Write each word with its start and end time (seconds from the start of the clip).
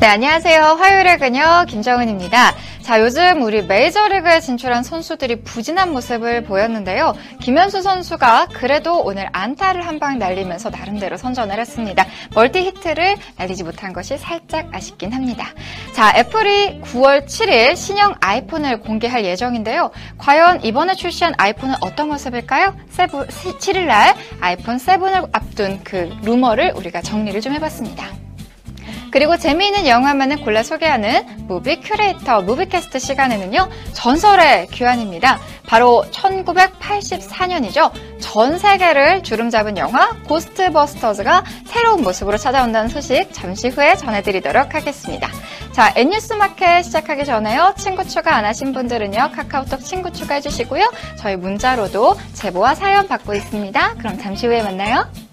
네, 0.00 0.06
안녕하세요. 0.06 0.62
화요일의 0.62 1.18
그녀 1.18 1.64
김정은입니다. 1.66 2.54
자, 2.80 3.00
요즘 3.02 3.42
우리 3.42 3.60
메이저리그에 3.62 4.40
진출한 4.40 4.82
선수들이 4.82 5.42
부진한 5.42 5.92
모습을 5.92 6.42
보였는데요. 6.44 7.14
김현수 7.42 7.82
선수가 7.82 8.46
그래도 8.54 9.00
오늘 9.02 9.28
안타를 9.32 9.86
한 9.86 10.00
방 10.00 10.18
날리면서 10.18 10.70
나름대로 10.70 11.18
선전을 11.18 11.60
했습니다. 11.60 12.06
멀티 12.34 12.60
히트를 12.60 13.16
날리지 13.36 13.62
못한 13.64 13.92
것이 13.92 14.16
살짝 14.16 14.74
아쉽긴 14.74 15.12
합니다. 15.12 15.48
자, 15.92 16.14
애플이 16.16 16.80
9월 16.80 17.26
7일 17.26 17.76
신형 17.76 18.14
아이폰을 18.20 18.80
공개할 18.80 19.26
예정인데요. 19.26 19.90
과연 20.16 20.64
이번에 20.64 20.94
출시한 20.94 21.34
아이폰은 21.36 21.74
어떤 21.82 22.08
모습일까요? 22.08 22.74
7일 22.96 23.84
날 23.84 24.14
아이폰 24.40 24.78
7을 24.78 25.28
앞둔 25.32 25.78
그 25.84 26.10
루머를 26.22 26.72
우리가 26.74 27.02
정리를 27.02 27.38
좀 27.42 27.52
해봤습니다. 27.52 28.29
그리고 29.10 29.36
재미있는 29.36 29.86
영화만을 29.86 30.42
골라 30.42 30.62
소개하는 30.62 31.46
무비 31.46 31.80
큐레이터 31.80 32.42
무비캐스트 32.42 32.98
시간에는요, 32.98 33.68
전설의 33.92 34.68
귀환입니다. 34.68 35.40
바로 35.66 36.04
1984년이죠. 36.10 37.92
전 38.20 38.58
세계를 38.58 39.22
주름 39.22 39.50
잡은 39.50 39.76
영화 39.78 40.10
고스트버스터즈가 40.28 41.44
새로운 41.66 42.02
모습으로 42.02 42.36
찾아온다는 42.36 42.88
소식 42.88 43.28
잠시 43.32 43.68
후에 43.68 43.96
전해드리도록 43.96 44.74
하겠습니다. 44.74 45.28
자, 45.72 45.92
N뉴스 45.96 46.32
마켓 46.34 46.82
시작하기 46.82 47.24
전에요. 47.24 47.74
친구 47.78 48.06
추가 48.06 48.36
안 48.36 48.44
하신 48.44 48.72
분들은요, 48.72 49.30
카카오톡 49.34 49.80
친구 49.80 50.12
추가해 50.12 50.40
주시고요. 50.40 50.90
저희 51.18 51.36
문자로도 51.36 52.16
제보와 52.34 52.74
사연 52.74 53.06
받고 53.08 53.34
있습니다. 53.34 53.94
그럼 53.94 54.18
잠시 54.18 54.46
후에 54.46 54.62
만나요. 54.62 55.29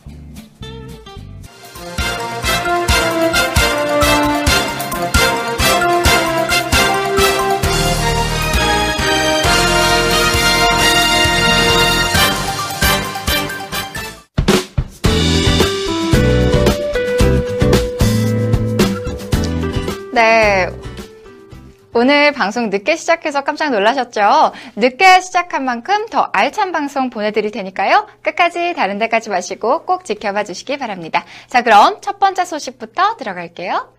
오늘 21.97 22.31
방송 22.31 22.69
늦게 22.69 22.95
시작해서 22.95 23.43
깜짝 23.43 23.71
놀라셨죠? 23.71 24.51
늦게 24.75 25.19
시작한 25.19 25.65
만큼 25.65 26.05
더 26.11 26.29
알찬 26.31 26.71
방송 26.71 27.09
보내드릴 27.09 27.49
테니까요. 27.49 28.05
끝까지 28.21 28.75
다른 28.75 28.99
데 28.99 29.07
가지 29.07 29.31
마시고 29.31 29.83
꼭 29.83 30.05
지켜봐 30.05 30.43
주시기 30.43 30.77
바랍니다. 30.77 31.25
자, 31.47 31.63
그럼 31.63 31.97
첫 32.01 32.19
번째 32.19 32.45
소식부터 32.45 33.17
들어갈게요. 33.17 33.96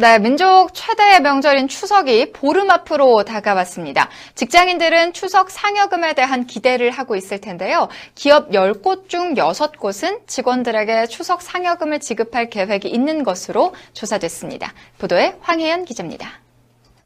네, 0.00 0.18
민족 0.18 0.72
최대의 0.72 1.20
명절인 1.20 1.68
추석이 1.68 2.32
보름 2.32 2.70
앞으로 2.70 3.22
다가왔습니다. 3.22 4.08
직장인들은 4.34 5.12
추석 5.12 5.50
상여금에 5.50 6.14
대한 6.14 6.46
기대를 6.46 6.90
하고 6.90 7.16
있을 7.16 7.38
텐데요. 7.42 7.86
기업 8.14 8.48
10곳 8.48 9.10
중 9.10 9.34
6곳은 9.34 10.26
직원들에게 10.26 11.08
추석 11.08 11.42
상여금을 11.42 12.00
지급할 12.00 12.48
계획이 12.48 12.88
있는 12.88 13.24
것으로 13.24 13.74
조사됐습니다. 13.92 14.72
보도에 14.96 15.36
황혜연 15.42 15.84
기자입니다. 15.84 16.30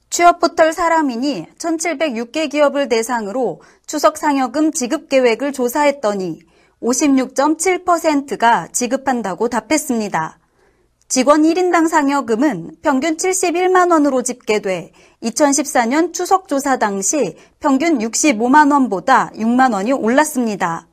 취업 0.08 0.38
포털 0.38 0.72
사람인이 0.72 1.46
1706개 1.58 2.48
기업을 2.48 2.88
대상으로 2.88 3.60
추석 3.88 4.16
상여금 4.16 4.70
지급 4.70 5.08
계획을 5.08 5.52
조사했더니 5.52 6.42
56.7%가 6.80 8.68
지급한다고 8.70 9.48
답했습니다. 9.48 10.38
직원 11.06 11.42
1인당 11.42 11.88
상여금은 11.88 12.76
평균 12.82 13.16
71만 13.16 13.92
원으로 13.92 14.22
집계돼 14.22 14.92
2014년 15.22 16.12
추석 16.12 16.48
조사 16.48 16.78
당시 16.78 17.36
평균 17.60 17.98
65만 17.98 18.72
원보다 18.72 19.30
6만 19.34 19.74
원이 19.74 19.92
올랐습니다. 19.92 20.88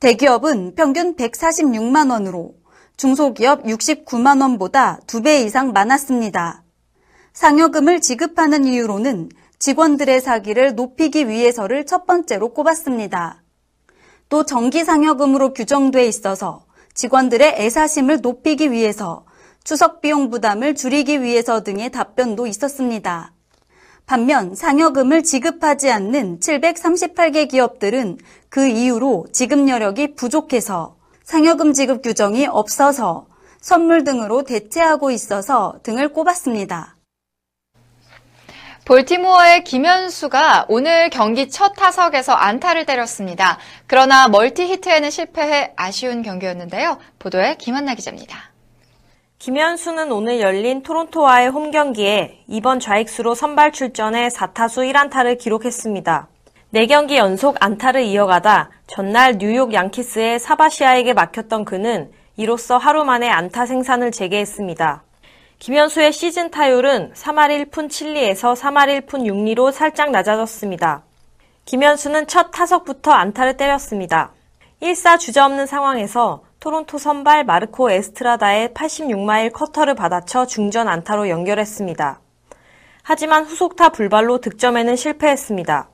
대기업은 0.00 0.74
평균 0.74 1.16
146만 1.16 2.10
원으로 2.10 2.54
중소기업 2.96 3.64
69만 3.64 4.40
원보다 4.40 5.00
2배 5.06 5.44
이상 5.44 5.72
많았습니다. 5.72 6.64
상여금을 7.34 8.00
지급하는 8.00 8.64
이유로는 8.64 9.28
직원들의 9.58 10.20
사기를 10.22 10.74
높이기 10.74 11.28
위해서를 11.28 11.84
첫 11.84 12.06
번째로 12.06 12.54
꼽았습니다. 12.54 13.42
또 14.28 14.44
정기 14.44 14.84
상여금으로 14.84 15.52
규정돼 15.52 16.06
있어서 16.06 16.65
직원들의 16.96 17.56
애사심을 17.58 18.22
높이기 18.22 18.72
위해서 18.72 19.24
추석 19.62 20.00
비용 20.00 20.30
부담을 20.30 20.74
줄이기 20.74 21.22
위해서 21.22 21.62
등의 21.62 21.90
답변도 21.90 22.46
있었습니다. 22.46 23.32
반면 24.06 24.54
상여금을 24.54 25.22
지급하지 25.22 25.90
않는 25.90 26.40
738개 26.40 27.48
기업들은 27.50 28.18
그 28.48 28.66
이유로 28.66 29.26
지급 29.32 29.68
여력이 29.68 30.14
부족해서 30.14 30.96
상여금 31.24 31.74
지급 31.74 32.02
규정이 32.02 32.46
없어서 32.46 33.26
선물 33.60 34.04
등으로 34.04 34.44
대체하고 34.44 35.10
있어서 35.10 35.80
등을 35.82 36.12
꼽았습니다. 36.12 36.95
볼티모어의 38.86 39.64
김현수가 39.64 40.66
오늘 40.68 41.10
경기 41.10 41.50
첫 41.50 41.72
타석에서 41.74 42.32
안타를 42.32 42.86
때렸습니다. 42.86 43.58
그러나 43.88 44.28
멀티 44.28 44.64
히트에는 44.68 45.10
실패해 45.10 45.72
아쉬운 45.74 46.22
경기였는데요. 46.22 46.98
보도에 47.18 47.56
김한나 47.56 47.96
기자입니다. 47.96 48.52
김현수는 49.40 50.12
오늘 50.12 50.40
열린 50.40 50.84
토론토와의 50.84 51.48
홈 51.48 51.72
경기에 51.72 52.44
이번 52.46 52.78
좌익수로 52.78 53.34
선발 53.34 53.72
출전해 53.72 54.28
4타수 54.28 54.88
1안타를 54.88 55.36
기록했습니다. 55.36 56.28
4경기 56.72 57.16
연속 57.16 57.56
안타를 57.58 58.02
이어가다 58.02 58.70
전날 58.86 59.38
뉴욕 59.38 59.74
양키스의 59.74 60.38
사바시아에게 60.38 61.12
막혔던 61.12 61.64
그는 61.64 62.12
이로써 62.36 62.78
하루 62.78 63.04
만에 63.04 63.28
안타 63.28 63.66
생산을 63.66 64.12
재개했습니다. 64.12 65.05
김현수의 65.58 66.12
시즌 66.12 66.50
타율은 66.50 67.12
3할 67.14 67.70
1푼 67.70 67.88
7리에서 67.88 68.54
3할 68.54 69.06
1푼 69.06 69.22
6리로 69.22 69.72
살짝 69.72 70.10
낮아졌습니다. 70.10 71.02
김현수는 71.64 72.26
첫 72.26 72.50
타석부터 72.50 73.10
안타를 73.10 73.56
때렸습니다. 73.56 74.32
1사 74.82 75.18
주자없는 75.18 75.66
상황에서 75.66 76.44
토론토 76.60 76.98
선발 76.98 77.44
마르코 77.44 77.90
에스트라다의 77.90 78.68
86마일 78.68 79.50
커터를 79.50 79.94
받아쳐 79.94 80.46
중전 80.46 80.88
안타로 80.88 81.30
연결했습니다. 81.30 82.20
하지만 83.02 83.44
후속타 83.44 83.88
불발로 83.90 84.38
득점에는 84.42 84.94
실패했습니다. 84.94 85.88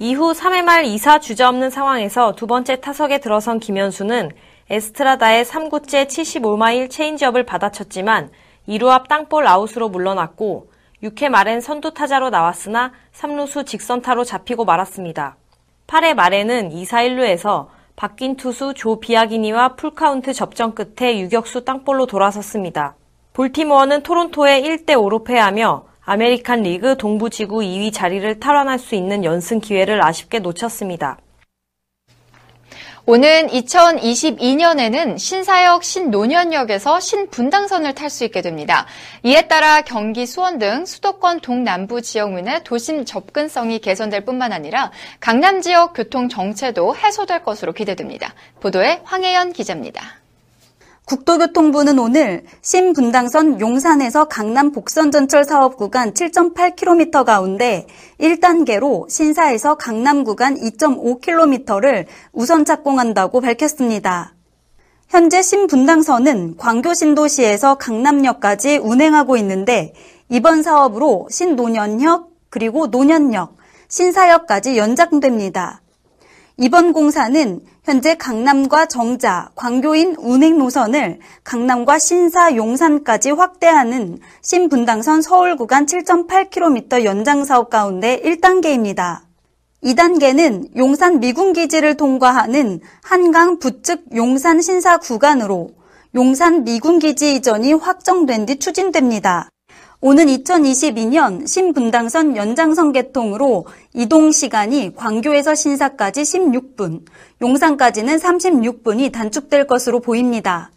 이후 0.00 0.32
3회 0.32 0.62
말 0.62 0.84
2사 0.84 1.20
주자없는 1.20 1.70
상황에서 1.70 2.34
두 2.34 2.48
번째 2.48 2.80
타석에 2.80 3.18
들어선 3.18 3.60
김현수는 3.60 4.32
에스트라다의 4.68 5.44
3구째 5.44 6.08
75마일 6.08 6.90
체인지업을 6.90 7.44
받아쳤지만 7.44 8.30
2루 8.68 8.88
앞 8.88 9.08
땅볼 9.08 9.46
아웃으로 9.46 9.88
물러났고 9.88 10.70
6회 11.02 11.28
말엔 11.28 11.60
선두 11.60 11.92
타자로 11.92 12.30
나왔으나 12.30 12.92
3루수 13.12 13.66
직선타로 13.66 14.24
잡히고 14.24 14.64
말았습니다. 14.64 15.36
8회 15.86 16.14
말에는 16.14 16.70
2사 16.70 17.08
1루에서 17.08 17.66
바뀐 17.96 18.36
투수 18.36 18.74
조 18.74 18.98
비아기니와 19.00 19.76
풀카운트 19.76 20.32
접전 20.32 20.74
끝에 20.74 21.20
유격수 21.20 21.64
땅볼로 21.64 22.06
돌아섰습니다. 22.06 22.96
볼티모어는 23.34 24.02
토론토에 24.02 24.62
1대5로 24.62 25.24
패하며 25.24 25.84
아메리칸 26.06 26.62
리그 26.62 26.96
동부지구 26.96 27.58
2위 27.58 27.92
자리를 27.92 28.40
탈환할 28.40 28.78
수 28.78 28.94
있는 28.94 29.24
연승 29.24 29.60
기회를 29.60 30.04
아쉽게 30.04 30.38
놓쳤습니다. 30.40 31.18
오는 33.06 33.48
2022년에는 33.48 35.18
신사역 35.18 35.84
신논현역에서 35.84 37.00
신분당선을 37.00 37.94
탈 37.94 38.08
수 38.08 38.24
있게 38.24 38.40
됩니다. 38.40 38.86
이에 39.22 39.42
따라 39.42 39.82
경기 39.82 40.24
수원 40.24 40.58
등 40.58 40.86
수도권 40.86 41.40
동남부 41.40 42.00
지역민의 42.00 42.64
도심 42.64 43.04
접근성이 43.04 43.78
개선될 43.78 44.24
뿐만 44.24 44.54
아니라 44.54 44.90
강남 45.20 45.60
지역 45.60 45.92
교통 45.92 46.30
정체도 46.30 46.96
해소될 46.96 47.44
것으로 47.44 47.74
기대됩니다. 47.74 48.32
보도에 48.60 49.02
황혜연 49.04 49.52
기자입니다. 49.52 50.23
국토교통부는 51.06 51.98
오늘 51.98 52.44
신분당선 52.62 53.60
용산에서 53.60 54.24
강남 54.24 54.72
복선전철 54.72 55.44
사업 55.44 55.76
구간 55.76 56.14
7.8km 56.14 57.24
가운데 57.24 57.86
1단계로 58.18 59.10
신사에서 59.10 59.74
강남 59.74 60.24
구간 60.24 60.56
2.5km를 60.56 62.06
우선 62.32 62.64
착공한다고 62.64 63.42
밝혔습니다. 63.42 64.34
현재 65.08 65.42
신분당선은 65.42 66.56
광교 66.56 66.94
신도시에서 66.94 67.74
강남역까지 67.74 68.78
운행하고 68.78 69.36
있는데 69.36 69.92
이번 70.30 70.62
사업으로 70.62 71.28
신노년역 71.30 72.30
그리고 72.48 72.86
노년역, 72.86 73.58
신사역까지 73.88 74.78
연장됩니다. 74.78 75.82
이번 76.56 76.92
공사는 76.92 77.60
현재 77.82 78.14
강남과 78.14 78.86
정자, 78.86 79.50
광교인 79.56 80.14
운행 80.18 80.56
노선을 80.56 81.18
강남과 81.42 81.98
신사, 81.98 82.54
용산까지 82.54 83.32
확대하는 83.32 84.18
신분당선 84.40 85.20
서울 85.20 85.56
구간 85.56 85.84
7.8km 85.86 87.02
연장 87.04 87.44
사업 87.44 87.70
가운데 87.70 88.20
1단계입니다. 88.24 89.22
2단계는 89.82 90.76
용산 90.76 91.18
미군기지를 91.18 91.96
통과하는 91.96 92.80
한강 93.02 93.58
부측 93.58 94.14
용산 94.14 94.62
신사 94.62 94.98
구간으로 94.98 95.70
용산 96.14 96.62
미군기지 96.62 97.34
이전이 97.34 97.72
확정된 97.72 98.46
뒤 98.46 98.60
추진됩니다. 98.60 99.50
오는 100.06 100.26
2022년 100.26 101.46
신분당선 101.46 102.36
연장선 102.36 102.92
개통으로 102.92 103.64
이동 103.94 104.32
시간이 104.32 104.94
광교에서 104.94 105.54
신사까지 105.54 106.24
16분, 106.24 107.06
용산까지는 107.40 108.18
36분이 108.18 109.10
단축될 109.12 109.66
것으로 109.66 110.00
보입니다. 110.00 110.70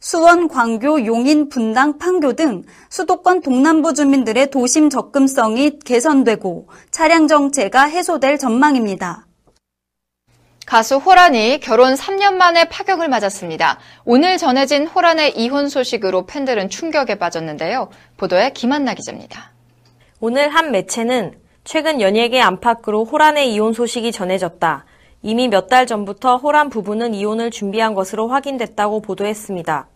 수원, 0.00 0.48
광교, 0.48 1.06
용인, 1.06 1.48
분당, 1.48 1.96
판교 1.96 2.34
등 2.34 2.64
수도권 2.90 3.40
동남부 3.40 3.94
주민들의 3.94 4.50
도심 4.50 4.90
접근성이 4.90 5.78
개선되고 5.78 6.68
차량 6.90 7.26
정체가 7.26 7.84
해소될 7.84 8.36
전망입니다. 8.36 9.23
가수 10.66 10.96
호란이 10.96 11.60
결혼 11.60 11.94
3년 11.94 12.34
만에 12.34 12.64
파격을 12.68 13.08
맞았습니다. 13.08 13.78
오늘 14.04 14.38
전해진 14.38 14.86
호란의 14.86 15.36
이혼 15.36 15.68
소식으로 15.68 16.24
팬들은 16.26 16.70
충격에 16.70 17.16
빠졌는데요. 17.16 17.90
보도에 18.16 18.50
김한나 18.50 18.94
기자입니다. 18.94 19.52
오늘 20.20 20.48
한 20.48 20.70
매체는 20.70 21.34
최근 21.64 22.00
연예계 22.00 22.40
안팎으로 22.40 23.04
호란의 23.04 23.52
이혼 23.52 23.74
소식이 23.74 24.10
전해졌다. 24.10 24.86
이미 25.22 25.48
몇 25.48 25.68
달 25.68 25.86
전부터 25.86 26.36
호란 26.38 26.70
부부는 26.70 27.14
이혼을 27.14 27.50
준비한 27.50 27.94
것으로 27.94 28.28
확인됐다고 28.28 29.02
보도했습니다. 29.02 29.88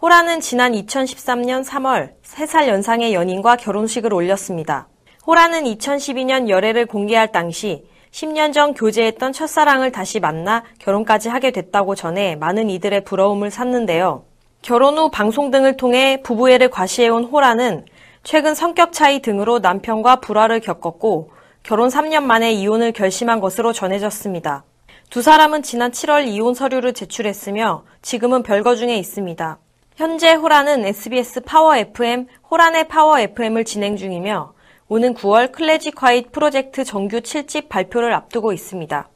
호란은 0.00 0.40
지난 0.40 0.72
2013년 0.72 1.64
3월 1.64 2.12
3살 2.24 2.68
연상의 2.68 3.12
연인과 3.14 3.56
결혼식을 3.56 4.12
올렸습니다. 4.14 4.88
호란은 5.26 5.64
2012년 5.64 6.48
열애를 6.48 6.86
공개할 6.86 7.30
당시 7.30 7.84
10년 8.12 8.52
전 8.52 8.74
교제했던 8.74 9.32
첫사랑을 9.32 9.90
다시 9.90 10.20
만나 10.20 10.62
결혼까지 10.78 11.30
하게 11.30 11.50
됐다고 11.50 11.94
전해 11.94 12.36
많은 12.36 12.68
이들의 12.68 13.04
부러움을 13.04 13.50
샀는데요. 13.50 14.24
결혼 14.60 14.98
후 14.98 15.10
방송 15.10 15.50
등을 15.50 15.76
통해 15.76 16.20
부부애를 16.22 16.70
과시해온 16.70 17.24
호란은 17.24 17.86
최근 18.22 18.54
성격 18.54 18.92
차이 18.92 19.20
등으로 19.22 19.58
남편과 19.58 20.16
불화를 20.16 20.60
겪었고 20.60 21.30
결혼 21.62 21.88
3년 21.88 22.22
만에 22.24 22.52
이혼을 22.52 22.92
결심한 22.92 23.40
것으로 23.40 23.72
전해졌습니다. 23.72 24.64
두 25.08 25.22
사람은 25.22 25.62
지난 25.62 25.90
7월 25.90 26.26
이혼 26.26 26.54
서류를 26.54 26.92
제출했으며 26.92 27.84
지금은 28.02 28.42
별거 28.42 28.76
중에 28.76 28.96
있습니다. 28.98 29.58
현재 29.96 30.34
호란은 30.34 30.84
SBS 30.84 31.40
파워 31.40 31.76
FM 31.76 32.26
호란의 32.50 32.88
파워 32.88 33.18
FM을 33.18 33.64
진행 33.64 33.96
중이며 33.96 34.52
오는 34.92 35.14
9월 35.14 35.52
클래직 35.52 36.02
화이트 36.02 36.32
프로젝트 36.32 36.84
정규 36.84 37.20
7집 37.22 37.70
발표를 37.70 38.12
앞두고 38.12 38.52
있습니다. 38.52 39.08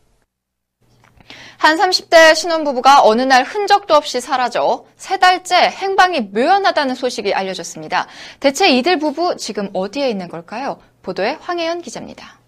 한 1.58 1.76
30대 1.76 2.34
신혼부부가 2.34 3.02
어느 3.04 3.20
날 3.20 3.44
흔적도 3.44 3.92
없이 3.92 4.22
사라져 4.22 4.86
세 4.96 5.18
달째 5.18 5.54
행방이 5.68 6.30
묘연하다는 6.32 6.94
소식이 6.94 7.34
알려졌습니다. 7.34 8.06
대체 8.40 8.70
이들 8.70 8.98
부부 8.98 9.36
지금 9.36 9.68
어디에 9.74 10.08
있는 10.08 10.28
걸까요? 10.28 10.78
보도에 11.02 11.36
황혜연 11.42 11.82
기자입니다. 11.82 12.38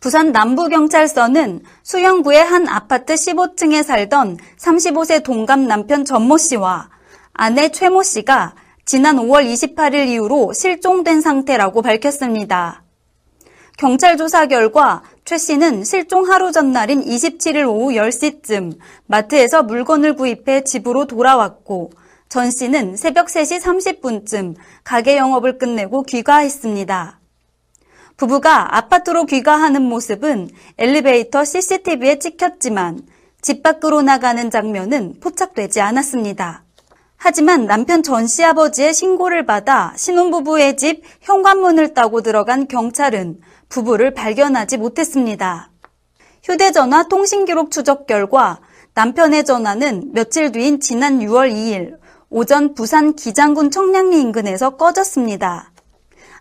부산 0.00 0.32
남부경찰서는 0.32 1.62
수영구의 1.84 2.42
한 2.42 2.66
아파트 2.66 3.14
15층에 3.14 3.84
살던 3.84 4.36
35세 4.58 5.22
동갑 5.22 5.60
남편 5.60 6.04
전모 6.04 6.38
씨와 6.38 6.90
아내 7.34 7.68
최모 7.68 8.02
씨가 8.02 8.56
지난 8.88 9.16
5월 9.16 9.44
28일 9.44 10.08
이후로 10.08 10.54
실종된 10.54 11.20
상태라고 11.20 11.82
밝혔습니다. 11.82 12.84
경찰 13.76 14.16
조사 14.16 14.46
결과 14.46 15.02
최 15.26 15.36
씨는 15.36 15.84
실종 15.84 16.26
하루 16.26 16.52
전날인 16.52 17.04
27일 17.04 17.68
오후 17.68 17.90
10시쯤 17.90 18.78
마트에서 19.04 19.62
물건을 19.62 20.16
구입해 20.16 20.64
집으로 20.64 21.06
돌아왔고 21.06 21.90
전 22.30 22.50
씨는 22.50 22.96
새벽 22.96 23.26
3시 23.26 23.60
30분쯤 23.60 24.54
가게 24.84 25.18
영업을 25.18 25.58
끝내고 25.58 26.04
귀가했습니다. 26.04 27.20
부부가 28.16 28.74
아파트로 28.74 29.26
귀가하는 29.26 29.82
모습은 29.82 30.48
엘리베이터 30.78 31.44
CCTV에 31.44 32.18
찍혔지만 32.18 33.02
집 33.42 33.62
밖으로 33.62 34.00
나가는 34.00 34.50
장면은 34.50 35.20
포착되지 35.20 35.82
않았습니다. 35.82 36.64
하지만 37.18 37.66
남편 37.66 38.02
전 38.02 38.26
씨 38.26 38.44
아버지의 38.44 38.94
신고를 38.94 39.44
받아 39.44 39.92
신혼부부의 39.96 40.76
집 40.76 41.02
현관문을 41.20 41.92
따고 41.92 42.22
들어간 42.22 42.68
경찰은 42.68 43.40
부부를 43.68 44.14
발견하지 44.14 44.76
못했습니다. 44.78 45.70
휴대전화 46.44 47.08
통신기록 47.08 47.70
추적 47.70 48.06
결과 48.06 48.60
남편의 48.94 49.44
전화는 49.44 50.12
며칠 50.12 50.52
뒤인 50.52 50.80
지난 50.80 51.18
6월 51.18 51.52
2일 51.52 51.98
오전 52.30 52.74
부산 52.74 53.14
기장군 53.14 53.70
청량리 53.70 54.20
인근에서 54.20 54.76
꺼졌습니다. 54.76 55.72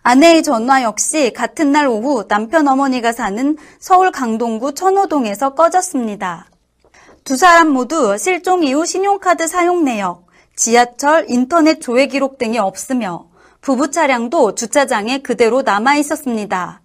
아내의 0.03 0.43
전화 0.43 0.83
역시 0.83 1.33
같은 1.33 1.71
날 1.71 1.87
오후 1.87 2.27
남편 2.27 2.67
어머니가 2.67 3.11
사는 3.11 3.57
서울 3.79 4.11
강동구 4.11 4.73
천호동에서 4.75 5.55
꺼졌습니다. 5.55 6.45
두 7.23 7.35
사람 7.35 7.69
모두 7.69 8.17
실종 8.17 8.63
이후 8.63 8.85
신용카드 8.85 9.47
사용 9.47 9.83
내역, 9.83 10.26
지하철, 10.57 11.27
인터넷 11.29 11.79
조회 11.79 12.07
기록 12.07 12.39
등이 12.39 12.57
없으며 12.57 13.29
부부 13.61 13.91
차량도 13.91 14.55
주차장에 14.55 15.19
그대로 15.19 15.61
남아 15.61 15.97
있었습니다. 15.97 16.81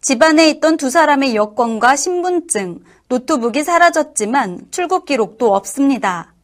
집안에 0.00 0.48
있던 0.50 0.76
두 0.76 0.90
사람의 0.90 1.34
여권과 1.34 1.96
신분증, 1.96 2.84
노트북이 3.08 3.64
사라졌지만 3.64 4.68
출국 4.70 5.06
기록도 5.06 5.52
없습니다. 5.56 6.34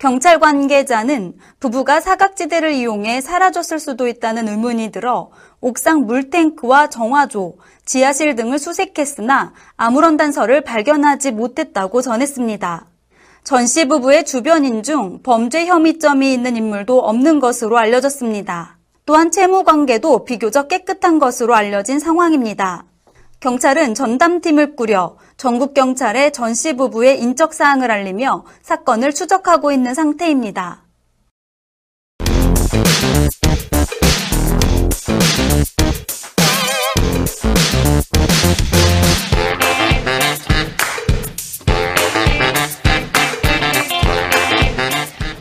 경찰 0.00 0.40
관계자는 0.40 1.34
부부가 1.60 2.00
사각지대를 2.00 2.72
이용해 2.72 3.20
사라졌을 3.20 3.78
수도 3.78 4.08
있다는 4.08 4.48
의문이 4.48 4.92
들어 4.92 5.30
옥상 5.60 6.06
물탱크와 6.06 6.88
정화조, 6.88 7.58
지하실 7.84 8.34
등을 8.34 8.58
수색했으나 8.58 9.52
아무런 9.76 10.16
단서를 10.16 10.62
발견하지 10.62 11.32
못했다고 11.32 12.00
전했습니다. 12.00 12.93
전 13.44 13.66
씨 13.66 13.86
부부의 13.86 14.24
주변인 14.24 14.82
중 14.82 15.20
범죄 15.22 15.66
혐의점이 15.66 16.32
있는 16.32 16.56
인물도 16.56 16.98
없는 17.00 17.40
것으로 17.40 17.76
알려졌습니다. 17.76 18.78
또한 19.04 19.30
채무 19.30 19.64
관계도 19.64 20.24
비교적 20.24 20.68
깨끗한 20.68 21.18
것으로 21.18 21.54
알려진 21.54 21.98
상황입니다. 21.98 22.86
경찰은 23.40 23.94
전담팀을 23.94 24.76
꾸려 24.76 25.18
전국 25.36 25.74
경찰에 25.74 26.30
전 26.32 26.54
씨 26.54 26.74
부부의 26.74 27.20
인적 27.20 27.52
사항을 27.52 27.90
알리며 27.90 28.46
사건을 28.62 29.12
추적하고 29.12 29.72
있는 29.72 29.92
상태입니다. 29.92 30.83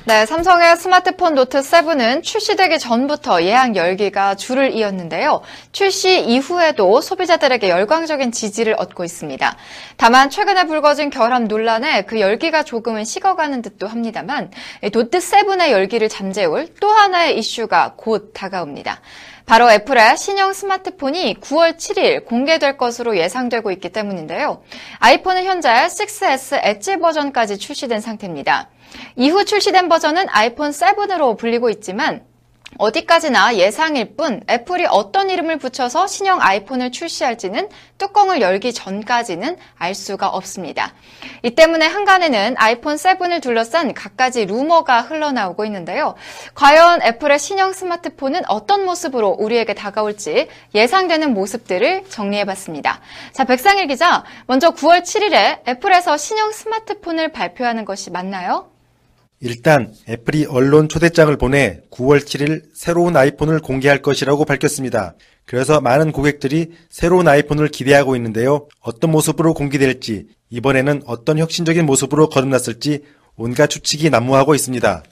네, 0.06 0.26
삼성의 0.26 0.76
스마트폰 0.76 1.34
노트 1.34 1.62
7은 1.62 2.24
출시되기 2.24 2.78
전부터 2.78 3.44
예약 3.44 3.78
열기가 3.78 4.36
줄을 4.36 4.74
이었는데요. 4.74 5.42
출시 5.72 6.20
이후에도 6.26 7.00
소비자들에게 7.00 7.70
열광적인 7.70 8.34
지지를 8.34 8.76
얻고 8.78 9.06
있습니다. 9.06 9.56
다만 9.96 10.30
최근에 10.30 10.66
불거진 10.66 11.10
결함 11.10 11.46
논란에 11.46 12.02
그 12.02 12.20
열기가 12.20 12.64
조금은 12.64 13.06
식어가는 13.06 13.62
듯도 13.62 13.88
합니다만 13.88 14.52
노트 14.92 15.20
7의 15.20 15.72
열기를 15.72 16.10
잠재울 16.10 16.68
또 16.82 16.90
하나의 16.90 17.40
이슈가 17.40 17.94
곧 17.96 18.34
다가옵니다. 18.34 19.00
바로 19.46 19.72
애플의 19.72 20.18
신형 20.18 20.52
스마트폰이 20.52 21.36
9월 21.36 21.78
7일 21.78 22.26
공개될 22.26 22.76
것으로 22.76 23.18
예상되고 23.18 23.72
있기 23.72 23.90
때문인데요. 23.94 24.64
아이폰은 25.00 25.46
현재 25.46 25.70
6S 25.70 26.60
엣지 26.62 26.98
버전까지 26.98 27.58
출시된 27.58 28.02
상태입니다. 28.02 28.70
이후 29.16 29.46
출시된 29.46 29.90
버전은 29.90 30.28
아이폰 30.30 30.72
7으로 30.72 31.38
불리고 31.38 31.70
있지만 31.70 32.26
어디까지나 32.78 33.56
예상일 33.56 34.16
뿐 34.16 34.42
애플이 34.50 34.86
어떤 34.90 35.30
이름을 35.30 35.58
붙여서 35.58 36.08
신형 36.08 36.42
아이폰을 36.42 36.92
출시할지는 36.92 37.70
뚜껑을 37.98 38.42
열기 38.42 38.74
전까지는 38.74 39.58
알 39.78 39.96
수가 39.96 40.30
없습니다. 40.30 40.94
이 41.44 41.52
때문에 41.52 41.86
한간에는 41.86 42.56
아이폰 42.58 42.96
7을 42.96 43.42
둘러싼 43.42 43.94
갖가지 43.94 44.46
루머가 44.46 45.02
흘러나오고 45.02 45.66
있는데요. 45.66 46.16
과연 46.56 47.02
애플의 47.04 47.40
신형 47.40 47.74
스마트폰은 47.74 48.44
어떤 48.48 48.86
모습으로 48.86 49.30
우리에게 49.30 49.74
다가올지 49.74 50.48
예상되는 50.74 51.34
모습들을 51.34 52.06
정리해봤습니다. 52.10 53.00
자, 53.34 53.44
백상일 53.44 53.88
기자, 53.88 54.24
먼저 54.48 54.72
9월 54.72 55.04
7일에 55.04 55.68
애플에서 55.68 56.18
신형 56.18 56.52
스마트폰을 56.52 57.32
발표하는 57.32 57.86
것이 57.86 58.10
맞나요? 58.10 58.73
일단 59.46 59.94
애플이 60.08 60.46
언론 60.46 60.88
초대장을 60.88 61.36
보내 61.36 61.82
9월 61.92 62.24
7일 62.24 62.62
새로운 62.74 63.18
아이폰을 63.18 63.60
공개할 63.60 64.02
것이라고 64.02 64.46
밝혔습니다. 64.46 65.16
그래서 65.46 65.82
많은 65.82 66.14
고객들이 66.14 66.72
새로운 66.90 67.28
아이폰을 67.28 67.68
기대하고 67.68 68.16
있는데요. 68.16 68.70
어떤 68.80 69.12
모습으로 69.12 69.54
공개될지, 69.54 70.28
이번에는 70.50 71.04
어떤 71.08 71.40
혁신적인 71.40 71.86
모습으로 71.86 72.30
거듭났을지 72.30 73.04
온갖 73.36 73.68
추측이 73.68 74.10
난무하고 74.10 74.56
있습니다. 74.56 75.04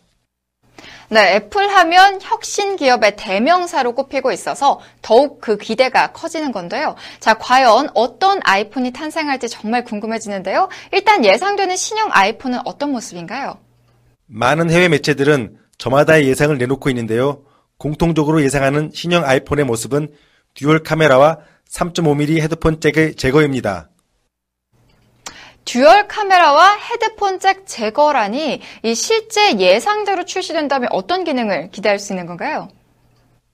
네, 1.09 1.35
애플 1.35 1.67
하면 1.67 2.19
혁신 2.21 2.77
기업의 2.77 3.17
대명사로 3.17 3.95
꼽히고 3.95 4.31
있어서 4.31 4.79
더욱 5.01 5.41
그 5.41 5.57
기대가 5.57 6.13
커지는 6.13 6.53
건데요. 6.53 6.95
자, 7.19 7.33
과연 7.33 7.89
어떤 7.95 8.39
아이폰이 8.45 8.93
탄생할지 8.93 9.49
정말 9.49 9.83
궁금해지는데요. 9.83 10.69
일단 10.93 11.25
예상되는 11.25 11.75
신형 11.75 12.11
아이폰은 12.13 12.59
어떤 12.63 12.93
모습인가요? 12.93 13.57
많은 14.33 14.71
해외 14.71 14.87
매체들은 14.87 15.57
저마다의 15.77 16.25
예상을 16.27 16.57
내놓고 16.57 16.89
있는데요. 16.89 17.43
공통적으로 17.77 18.41
예상하는 18.41 18.89
신형 18.93 19.25
아이폰의 19.25 19.65
모습은 19.65 20.09
듀얼 20.53 20.83
카메라와 20.83 21.39
3.5mm 21.69 22.39
헤드폰 22.39 22.79
잭의 22.79 23.15
제거입니다. 23.15 23.89
듀얼 25.65 26.07
카메라와 26.07 26.77
헤드폰 26.77 27.39
잭 27.39 27.65
제거라니 27.67 28.61
이 28.83 28.95
실제 28.95 29.57
예상대로 29.59 30.23
출시된다면 30.25 30.89
어떤 30.91 31.23
기능을 31.23 31.69
기대할 31.71 31.99
수 31.99 32.13
있는 32.13 32.25
건가요? 32.25 32.69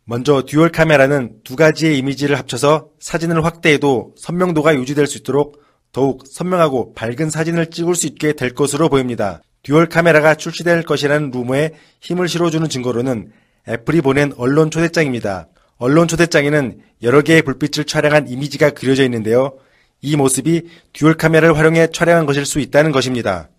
먼저 0.05 0.43
듀얼 0.43 0.71
카메라는 0.71 1.39
두 1.43 1.55
가지의 1.55 1.97
이미지를 1.97 2.37
합쳐서 2.37 2.89
사진을 2.99 3.43
확대해도 3.43 4.13
선명도가 4.17 4.75
유지될 4.75 5.07
수 5.07 5.17
있도록 5.17 5.61
더욱 5.91 6.23
선명하고 6.27 6.93
밝은 6.93 7.29
사진을 7.29 7.71
찍을 7.71 7.95
수 7.95 8.05
있게 8.07 8.33
될 8.33 8.53
것으로 8.53 8.89
보입니다. 8.89 9.41
듀얼 9.67 9.87
카메라가 9.87 10.35
출시될 10.35 10.83
것이라는 10.83 11.29
루머에 11.29 11.71
힘을 11.99 12.29
실어주는 12.29 12.69
증거로는 12.69 13.33
애플이 13.67 13.99
보낸 13.99 14.31
언론 14.37 14.71
초대장입니다. 14.71 15.49
언론 15.77 16.07
초대장에는 16.07 16.79
여러 17.03 17.21
개의 17.21 17.41
불빛을 17.41 17.83
촬영한 17.83 18.29
이미지가 18.29 18.69
그려져 18.69 19.03
있는데요. 19.03 19.57
이 20.01 20.15
모습이 20.15 20.69
듀얼 20.93 21.15
카메라를 21.15 21.57
활용해 21.57 21.87
촬영한 21.91 22.25
것일 22.25 22.45
수 22.45 22.61
있다는 22.61 22.93
것입니다. 22.93 23.49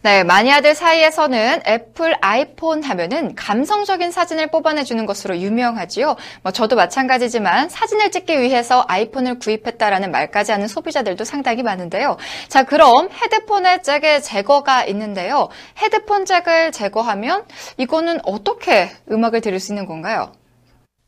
네, 0.00 0.22
마니아들 0.22 0.76
사이에서는 0.76 1.62
애플 1.66 2.14
아이폰 2.20 2.84
하면은 2.84 3.34
감성적인 3.34 4.12
사진을 4.12 4.46
뽑아내주는 4.48 5.04
것으로 5.06 5.36
유명하지요. 5.38 6.16
뭐 6.42 6.52
저도 6.52 6.76
마찬가지지만 6.76 7.68
사진을 7.68 8.12
찍기 8.12 8.40
위해서 8.40 8.84
아이폰을 8.86 9.40
구입했다라는 9.40 10.12
말까지 10.12 10.52
하는 10.52 10.68
소비자들도 10.68 11.24
상당히 11.24 11.64
많은데요. 11.64 12.16
자, 12.46 12.62
그럼 12.62 13.08
헤드폰의 13.10 13.82
잭의 13.82 14.22
제거가 14.22 14.84
있는데요. 14.84 15.48
헤드폰 15.82 16.24
잭을 16.24 16.70
제거하면 16.70 17.44
이거는 17.76 18.20
어떻게 18.22 18.90
음악을 19.10 19.40
들을 19.40 19.58
수 19.58 19.72
있는 19.72 19.84
건가요? 19.86 20.32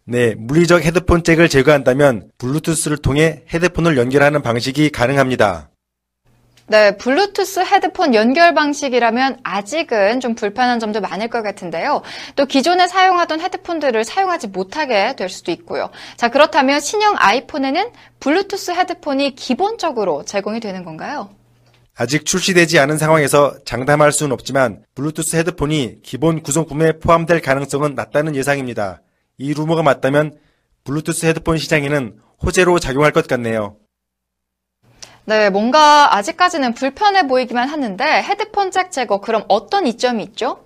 네, 0.04 0.34
물리적 0.36 0.84
헤드폰 0.84 1.22
잭을 1.22 1.48
제거한다면 1.48 2.30
블루투스를 2.38 2.96
통해 2.98 3.44
헤드폰을 3.54 3.96
연결하는 3.96 4.42
방식이 4.42 4.90
가능합니다. 4.90 5.69
네, 6.70 6.96
블루투스 6.96 7.64
헤드폰 7.64 8.14
연결 8.14 8.54
방식이라면 8.54 9.40
아직은 9.42 10.20
좀 10.20 10.36
불편한 10.36 10.78
점도 10.78 11.00
많을 11.00 11.26
것 11.26 11.42
같은데요. 11.42 12.02
또 12.36 12.46
기존에 12.46 12.86
사용하던 12.86 13.40
헤드폰들을 13.40 14.04
사용하지 14.04 14.46
못하게 14.46 15.16
될 15.16 15.28
수도 15.28 15.50
있고요. 15.50 15.90
자, 16.16 16.28
그렇다면 16.28 16.78
신형 16.78 17.16
아이폰에는 17.18 17.90
블루투스 18.20 18.70
헤드폰이 18.70 19.34
기본적으로 19.34 20.24
제공이 20.24 20.60
되는 20.60 20.84
건가요? 20.84 21.30
아직 21.96 22.24
출시되지 22.24 22.78
않은 22.78 22.98
상황에서 22.98 23.56
장담할 23.64 24.12
수는 24.12 24.30
없지만 24.30 24.84
블루투스 24.94 25.34
헤드폰이 25.34 26.02
기본 26.04 26.40
구성품에 26.40 27.00
포함될 27.00 27.40
가능성은 27.40 27.96
낮다는 27.96 28.36
예상입니다. 28.36 29.02
이 29.38 29.54
루머가 29.54 29.82
맞다면 29.82 30.38
블루투스 30.84 31.26
헤드폰 31.26 31.58
시장에는 31.58 32.14
호재로 32.44 32.78
작용할 32.78 33.10
것 33.10 33.26
같네요. 33.26 33.74
네, 35.26 35.50
뭔가 35.50 36.16
아직까지는 36.16 36.74
불편해 36.74 37.26
보이기만 37.26 37.68
하는데 37.68 38.04
헤드폰 38.04 38.70
잭 38.70 38.90
제거 38.90 39.20
그럼 39.20 39.44
어떤 39.48 39.86
이점이 39.86 40.22
있죠? 40.24 40.64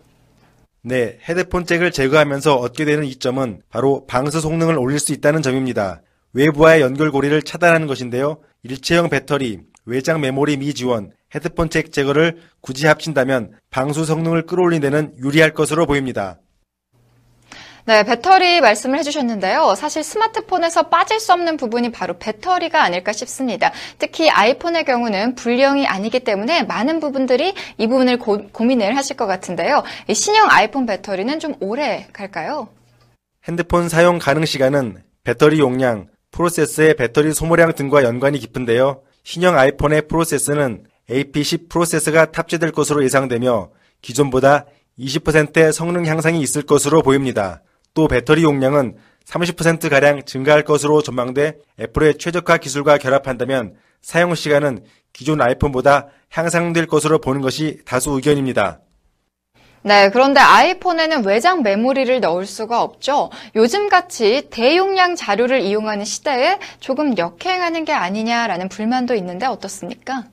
네, 0.83 1.19
헤드폰 1.29 1.67
잭을 1.67 1.91
제거하면서 1.91 2.57
얻게 2.57 2.85
되는 2.85 3.05
이점은 3.05 3.63
바로 3.71 4.07
방수 4.07 4.41
성능을 4.41 4.79
올릴 4.79 4.99
수 4.99 5.13
있다는 5.13 5.43
점입니다. 5.43 6.03
외부와의 6.35 6.83
연결고리를 6.83 7.43
차단하는 7.43 7.87
것인데요. 7.87 8.39
일체형 8.63 9.09
배터리, 9.09 9.61
외장 9.87 10.21
메모리 10.21 10.57
미지원, 10.57 11.13
헤드폰 11.35 11.71
잭 11.71 11.93
제거를 11.93 12.39
굳이 12.61 12.87
합친다면 12.87 13.53
방수 13.71 14.05
성능을 14.05 14.47
끌어올리는 14.47 14.81
데는 14.81 15.15
유리할 15.19 15.53
것으로 15.53 15.87
보입니다. 15.87 16.39
네, 17.87 18.03
배터리 18.03 18.63
말씀을 18.63 18.99
해주셨는데요. 19.01 19.75
사실 19.77 20.03
스마트폰에서 20.03 20.85
빠질 20.85 21.21
수 21.21 21.35
없는 21.35 21.59
부분이 21.59 21.93
바로 21.93 22.17
배터리가 22.17 22.83
아닐까 22.83 23.13
싶습니다. 23.13 23.73
특히 23.99 24.31
아이폰의 24.31 24.87
경우는 24.87 25.35
불량이 25.35 25.87
아니기 25.87 26.21
때문에 26.21 26.63
많은 26.63 26.99
부분들이 26.99 27.53
이 27.77 27.87
부분을 27.87 28.19
고, 28.19 28.41
민을 28.59 28.97
하실 28.97 29.19
것 29.19 29.27
같은데요. 29.27 29.83
신형 30.11 30.49
아이폰 30.51 30.87
배터리는 30.87 31.39
좀 31.41 31.57
오래 31.61 32.07
갈까요? 32.15 32.69
핸드폰 33.47 33.91
사용 33.91 34.19
가능 34.19 34.47
시간은 34.47 35.03
배터리 35.23 35.59
용량, 35.59 36.07
프로세스의 36.31 36.97
배터리 36.97 37.35
소모량 37.35 37.75
등과 37.75 38.03
연관이 38.03 38.39
깊은데요. 38.39 39.03
신형 39.25 39.59
아이폰의 39.59 40.09
프로세스는 40.09 40.85
AP10 41.11 41.69
프로세스가 41.69 42.33
탑재될 42.33 42.73
것으로 42.73 43.05
예상되며 43.05 43.69
기존보다 44.01 44.65
20%의 44.99 45.71
성능 45.75 46.07
향상이 46.07 46.41
있을 46.41 46.63
것으로 46.63 47.03
보입니다. 47.03 47.61
또 47.95 48.09
배터리 48.09 48.43
용량은 48.43 48.97
30%가량 49.25 50.25
증가할 50.25 50.65
것으로 50.65 51.01
전망돼 51.01 51.59
애플의 51.81 52.19
최적화 52.19 52.59
기술과 52.59 52.99
결합한다면 52.99 53.75
사용 54.03 54.35
시간은 54.35 54.85
기존 55.13 55.41
아이폰보다 55.41 56.09
향상될 56.31 56.87
것으로 56.87 57.21
보는 57.21 57.41
것이 57.41 57.79
다수 57.87 58.11
의견입니다. 58.11 58.81
네, 59.83 60.11
그런데 60.11 60.41
아이폰에는 60.41 61.25
외장 61.27 61.63
메모리를 61.63 62.21
넣을 62.21 62.47
수가 62.47 62.83
없죠. 62.83 63.31
요즘같이 63.55 64.49
대용량 64.51 65.15
자료를 65.15 65.61
이용하는 65.61 66.05
시대에 66.05 66.59
조금 66.81 67.17
역행하는 67.17 67.85
게 67.85 67.93
아니냐라는 67.93 68.71
불만도 68.71 69.15
있는데 69.15 69.47
어떻습니까? 69.47 70.25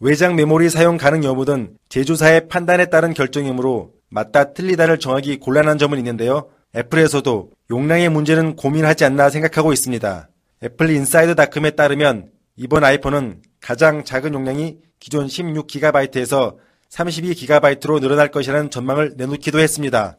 외장 0.00 0.36
메모리 0.36 0.68
사용 0.70 0.96
가능 0.96 1.22
여부는 1.22 1.76
제조사의 1.90 2.48
판단에 2.48 2.86
따른 2.86 3.14
결정이므로 3.14 3.92
맞다 4.08 4.52
틀리다를 4.52 4.98
정하기 4.98 5.38
곤란한 5.38 5.78
점은 5.78 5.98
있는데요. 5.98 6.48
애플에서도 6.74 7.50
용량의 7.70 8.08
문제는 8.08 8.56
고민하지 8.56 9.04
않나 9.04 9.28
생각하고 9.28 9.72
있습니다. 9.72 10.28
애플 10.64 10.90
인사이드닷컴에 10.90 11.72
따르면 11.72 12.30
이번 12.56 12.84
아이폰은 12.84 13.42
가장 13.60 14.04
작은 14.04 14.32
용량이 14.32 14.78
기존 14.98 15.26
16GB에서 15.26 16.56
32GB로 16.90 18.00
늘어날 18.00 18.30
것이라는 18.30 18.70
전망을 18.70 19.14
내놓기도 19.16 19.58
했습니다. 19.58 20.16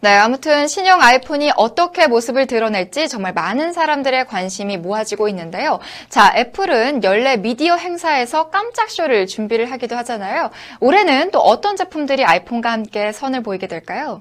네, 0.00 0.10
아무튼 0.10 0.68
신형 0.68 1.00
아이폰이 1.00 1.52
어떻게 1.56 2.06
모습을 2.06 2.46
드러낼지 2.46 3.08
정말 3.08 3.32
많은 3.32 3.72
사람들의 3.72 4.26
관심이 4.26 4.76
모아지고 4.76 5.28
있는데요. 5.28 5.80
자, 6.08 6.32
애플은 6.36 7.02
연례 7.02 7.36
미디어 7.36 7.76
행사에서 7.76 8.50
깜짝 8.50 8.90
쇼를 8.90 9.26
준비를 9.26 9.70
하기도 9.70 9.96
하잖아요. 9.96 10.50
올해는 10.80 11.30
또 11.30 11.40
어떤 11.40 11.76
제품들이 11.76 12.24
아이폰과 12.24 12.70
함께 12.70 13.10
선을 13.12 13.42
보이게 13.42 13.66
될까요? 13.66 14.20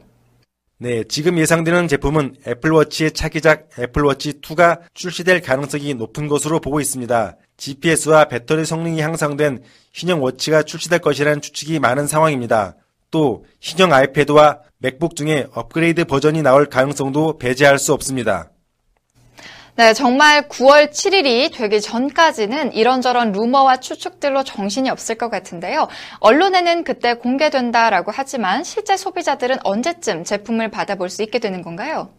네, 0.77 1.05
지금 1.07 1.37
예상되는 1.37 1.87
제품은 1.87 2.35
애플워치의 2.45 3.11
차기작 3.11 3.69
애플워치 3.79 4.41
2가 4.41 4.81
출시될 4.93 5.41
가능성이 5.41 5.93
높은 5.93 6.27
것으로 6.27 6.59
보고 6.59 6.81
있습니다. 6.81 7.37
GPS와 7.55 8.25
배터리 8.25 8.65
성능이 8.65 8.99
향상된 8.99 9.63
신형 9.93 10.21
워치가 10.21 10.63
출시될 10.63 10.99
것이라는 10.99 11.39
추측이 11.39 11.79
많은 11.79 12.07
상황입니다. 12.07 12.75
또 13.09 13.45
신형 13.61 13.93
아이패드와 13.93 14.59
맥북 14.79 15.15
중에 15.15 15.47
업그레이드 15.53 16.03
버전이 16.03 16.41
나올 16.41 16.65
가능성도 16.65 17.37
배제할 17.37 17.79
수 17.79 17.93
없습니다. 17.93 18.51
네, 19.77 19.91
정말 19.91 20.47
9월 20.47 20.89
7일이 20.89 21.53
되기 21.53 21.81
전까지는 21.81 22.71
이런저런 22.71 23.33
루머와 23.33 23.81
추측들로 23.81 24.45
정신이 24.45 24.89
없을 24.89 25.15
것 25.15 25.29
같은데요. 25.29 25.89
언론에는 26.21 26.85
그때 26.85 27.15
공개된다라고 27.15 28.13
하지만 28.15 28.63
실제 28.63 28.95
소비자들은 28.95 29.57
언제쯤 29.65 30.23
제품을 30.23 30.71
받아볼 30.71 31.09
수 31.09 31.23
있게 31.23 31.39
되는 31.39 31.61
건가요? 31.61 32.09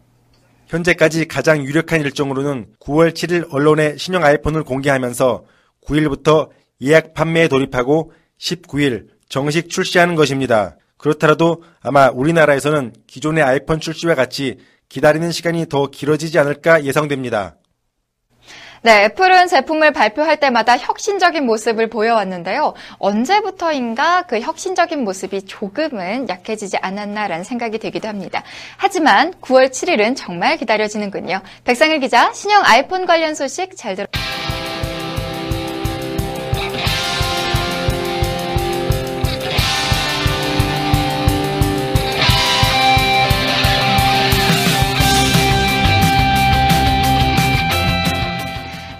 현재까지 0.66 1.28
가장 1.28 1.64
유력한 1.64 2.02
일정으로는 2.02 2.66
9월 2.78 3.14
7일 3.14 3.46
언론에 3.50 3.96
신형 3.96 4.22
아이폰을 4.22 4.62
공개하면서 4.64 5.44
9일부터 5.86 6.50
예약 6.82 7.14
판매에 7.14 7.48
돌입하고 7.48 8.12
19일 8.38 9.06
정식 9.30 9.70
출시하는 9.70 10.14
것입니다. 10.14 10.76
그렇더라도 10.98 11.62
아마 11.80 12.10
우리나라에서는 12.10 12.92
기존의 13.06 13.42
아이폰 13.42 13.80
출시와 13.80 14.14
같이 14.14 14.58
기다리는 14.88 15.30
시간이 15.32 15.68
더 15.68 15.88
길어지지 15.88 16.38
않을까 16.38 16.84
예상됩니다. 16.84 17.56
네, 18.82 19.04
애플은 19.04 19.48
제품을 19.48 19.92
발표할 19.92 20.38
때마다 20.38 20.76
혁신적인 20.76 21.44
모습을 21.44 21.88
보여왔는데요. 21.88 22.74
언제부터인가 22.98 24.22
그 24.28 24.38
혁신적인 24.38 25.02
모습이 25.02 25.42
조금은 25.42 26.28
약해지지 26.28 26.76
않았나라는 26.76 27.42
생각이 27.42 27.78
들기도 27.78 28.06
합니다. 28.06 28.44
하지만 28.76 29.32
9월 29.40 29.70
7일은 29.70 30.14
정말 30.16 30.56
기다려지는군요. 30.56 31.40
백상일 31.64 31.98
기자, 31.98 32.32
신형 32.32 32.62
아이폰 32.64 33.06
관련 33.06 33.34
소식 33.34 33.76
잘 33.76 33.96
들어. 33.96 34.06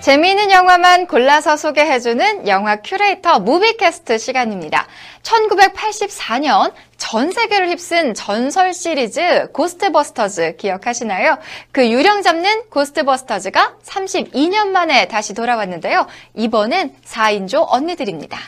재미있는 0.06 0.52
영화만 0.52 1.08
골라서 1.08 1.56
소개해주는 1.56 2.46
영화 2.46 2.76
큐레이터 2.76 3.40
무비캐스트 3.40 4.18
시간입니다. 4.18 4.86
1984년 5.25 6.72
전 6.96 7.32
세계를 7.32 7.70
휩쓴 7.70 8.14
전설 8.14 8.72
시리즈 8.72 9.50
고스트버스터즈 9.52 10.58
기억하시나요? 10.58 11.38
그 11.72 11.90
유령 11.90 12.22
잡는 12.22 12.70
고스트버스터즈가 12.70 13.78
32년 13.84 14.68
만에 14.68 15.08
다시 15.08 15.34
돌아왔는데요. 15.34 16.06
이번엔 16.34 16.94
4인조 17.04 17.66
언니들입니다. 17.68 18.38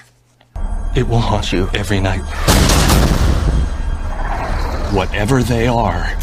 It 0.94 1.08
will 1.10 1.20
haunt 1.20 1.52
you 1.52 1.68
every 1.74 1.98
night. 1.98 2.22
Whatever 4.94 5.42
they 5.42 5.66
are, 5.66 6.14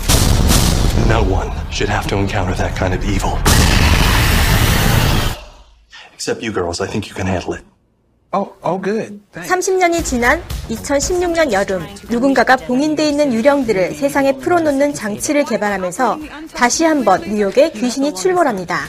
no 1.10 1.20
one 1.30 1.52
should 1.72 1.92
have 1.92 2.08
to 2.08 2.18
encounter 2.18 2.56
that 2.56 2.74
kind 2.80 2.96
of 2.96 3.04
evil. 3.04 3.38
Except 6.26 6.42
you 6.42 6.52
girls, 6.52 6.82
I 6.82 6.88
think 6.88 7.08
you 7.08 7.14
can 7.14 7.28
handle 7.28 7.54
it. 7.54 7.64
Oh, 8.34 8.52
oh, 8.64 8.82
good. 8.82 9.22
Thanks. 9.32 9.48
30년이 9.48 10.04
지난 10.04 10.42
2016년 10.70 11.52
여름 11.52 11.86
누군가가 12.10 12.56
봉인돼 12.56 13.08
있는 13.08 13.32
유령들을 13.32 13.94
세상에 13.94 14.34
풀어놓는 14.34 14.96
장치를 14.96 15.46
개발하면서 15.46 16.18
다시 16.56 16.84
한번 16.84 17.22
뉴욕에 17.22 17.74
귀신이 17.74 18.16
출몰합니다. 18.16 18.80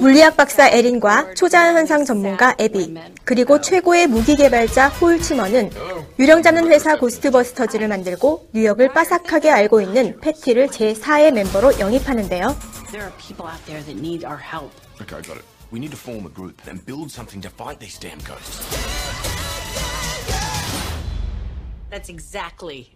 물리학 0.00 0.36
박사 0.36 0.68
에린과 0.68 1.34
초자연 1.34 1.76
현상 1.76 2.04
전문가 2.04 2.54
에비 2.58 2.94
그리고 3.24 3.60
최고의 3.60 4.06
무기 4.06 4.36
개발자 4.36 4.88
홀 4.88 5.20
치머는 5.20 5.70
유령 6.18 6.42
잡는 6.42 6.68
회사 6.68 6.96
고스트버스터즈를 6.96 7.88
만들고 7.88 8.48
뉴욕을 8.54 8.92
빠삭하게 8.92 9.50
알고 9.50 9.82
있는 9.82 10.18
패티를 10.20 10.68
제4의 10.68 11.32
멤버로 11.32 11.78
영입하는데요. 11.78 12.56
There 12.90 13.04
are 13.04 13.12
people 13.18 13.46
out 13.46 13.62
there 13.66 13.82
that 13.84 13.98
need 13.98 14.24
our 14.24 14.40
help. 14.40 14.72
Okay, 15.02 15.20
got 15.20 15.36
it. 15.36 15.44
We 15.70 15.78
need 15.78 15.90
to 15.90 15.98
form 15.98 16.24
a 16.24 16.30
group 16.30 16.62
and 16.66 16.80
build 16.86 17.10
something 17.10 17.42
to 17.42 17.50
fight 17.50 17.80
these 17.80 17.98
damn 17.98 18.18
ghosts. 18.24 18.64
That's 21.90 22.08
exactly 22.08 22.95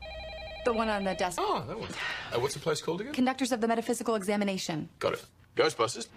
The 0.64 0.72
one 0.72 0.88
on 0.88 1.04
the 1.04 1.14
desk. 1.14 1.38
Oh, 1.40 1.62
that 1.66 1.78
one. 1.78 1.88
Uh, 2.34 2.40
what's 2.40 2.54
the 2.54 2.60
place 2.60 2.80
called 2.82 3.00
again? 3.00 3.12
Conductors 3.12 3.52
of 3.52 3.60
the 3.60 3.68
metaphysical 3.68 4.16
examination. 4.16 4.88
Got 4.98 5.14
it. 5.14 5.24
Ghostbusters. 5.54 6.08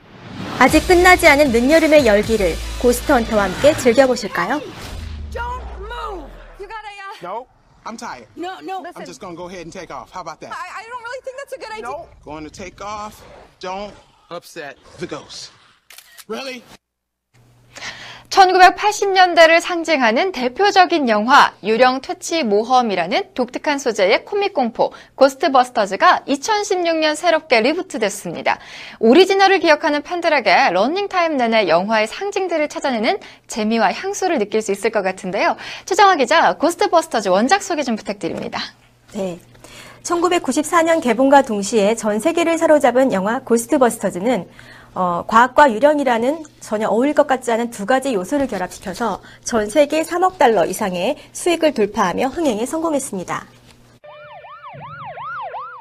아직 0.60 0.86
끝나지 0.88 1.28
않은 1.28 1.52
늦여름의 1.52 2.06
열기를 2.06 2.56
고스트 2.82 3.12
헌터와 3.12 3.44
함께 3.44 3.74
즐겨보실까요? 3.78 4.60
Don't 5.32 5.64
move! 5.80 6.28
You 6.60 6.68
got 6.68 6.84
a, 6.84 6.96
uh, 7.00 7.22
No, 7.22 7.48
I'm 7.86 7.96
tired. 7.96 8.28
No, 8.36 8.60
no. 8.60 8.84
I'm 8.96 9.06
just 9.06 9.22
gonna 9.22 9.36
go 9.36 9.48
ahead 9.48 9.62
and 9.62 9.72
take 9.72 9.92
off. 9.92 10.12
How 10.12 10.22
about 10.22 10.42
that? 10.42 10.52
I, 10.52 10.82
I 10.82 10.84
don't 10.84 11.04
really 11.04 11.22
think 11.24 11.38
that's 11.38 11.54
a 11.54 11.60
good 11.60 11.72
idea. 11.72 11.84
No, 11.84 12.10
going 12.26 12.44
to 12.44 12.50
take 12.50 12.82
off. 12.82 13.24
Don't 13.60 13.94
upset 14.30 14.78
the 14.98 15.08
ghost. 15.08 15.52
Really? 16.28 16.64
1980년대를 18.31 19.61
상징하는 19.61 20.33
대표적인 20.33 21.09
영화 21.09 21.53
유령 21.63 22.01
퇴치 22.01 22.43
모험이라는 22.43 23.35
독특한 23.35 23.79
소재의 23.79 24.25
코믹 24.25 24.53
공포 24.53 24.93
고스트버스터즈가 25.15 26.23
2016년 26.27 27.15
새롭게 27.15 27.61
리부트됐습니다. 27.61 28.59
오리지널을 28.99 29.61
기억하는 29.61 30.03
팬들에게 30.03 30.71
러닝타임 30.73 31.37
내내 31.37 31.69
영화의 31.69 32.07
상징들을 32.09 32.69
찾아내는 32.69 33.19
재미와 33.47 33.93
향수를 33.93 34.39
느낄 34.39 34.63
수 34.63 34.73
있을 34.73 34.91
것 34.91 35.03
같은데요. 35.03 35.57
최정화 35.85 36.17
기자, 36.17 36.55
고스트버스터즈 36.55 37.29
원작 37.29 37.63
소개 37.63 37.83
좀 37.83 37.97
부탁드립니다. 37.97 38.61
네. 39.13 39.39
1994년 40.03 41.03
개봉과 41.03 41.43
동시에 41.43 41.95
전 41.95 42.21
세계를 42.21 42.59
사로잡은 42.59 43.13
영화 43.13 43.41
고스트버스터즈는 43.41 44.47
어, 44.95 45.25
과학과 45.27 45.73
유령이라는 45.73 46.45
전혀 46.61 46.89
어울릴 46.89 47.15
것 47.15 47.27
같지 47.27 47.51
않은 47.53 47.71
두 47.71 47.85
가지 47.85 48.15
요소를 48.15 48.47
결합시켜서 48.47 49.21
전 49.43 49.69
세계 49.69 50.03
3억 50.03 50.39
달러 50.39 50.65
이상의 50.65 51.17
수익을 51.33 51.75
돌파하며 51.75 52.29
흥행에 52.29 52.65
성공했습니다. 52.65 53.47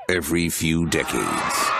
Every 0.10 0.48
few 0.48 0.90
decades, 0.90 1.72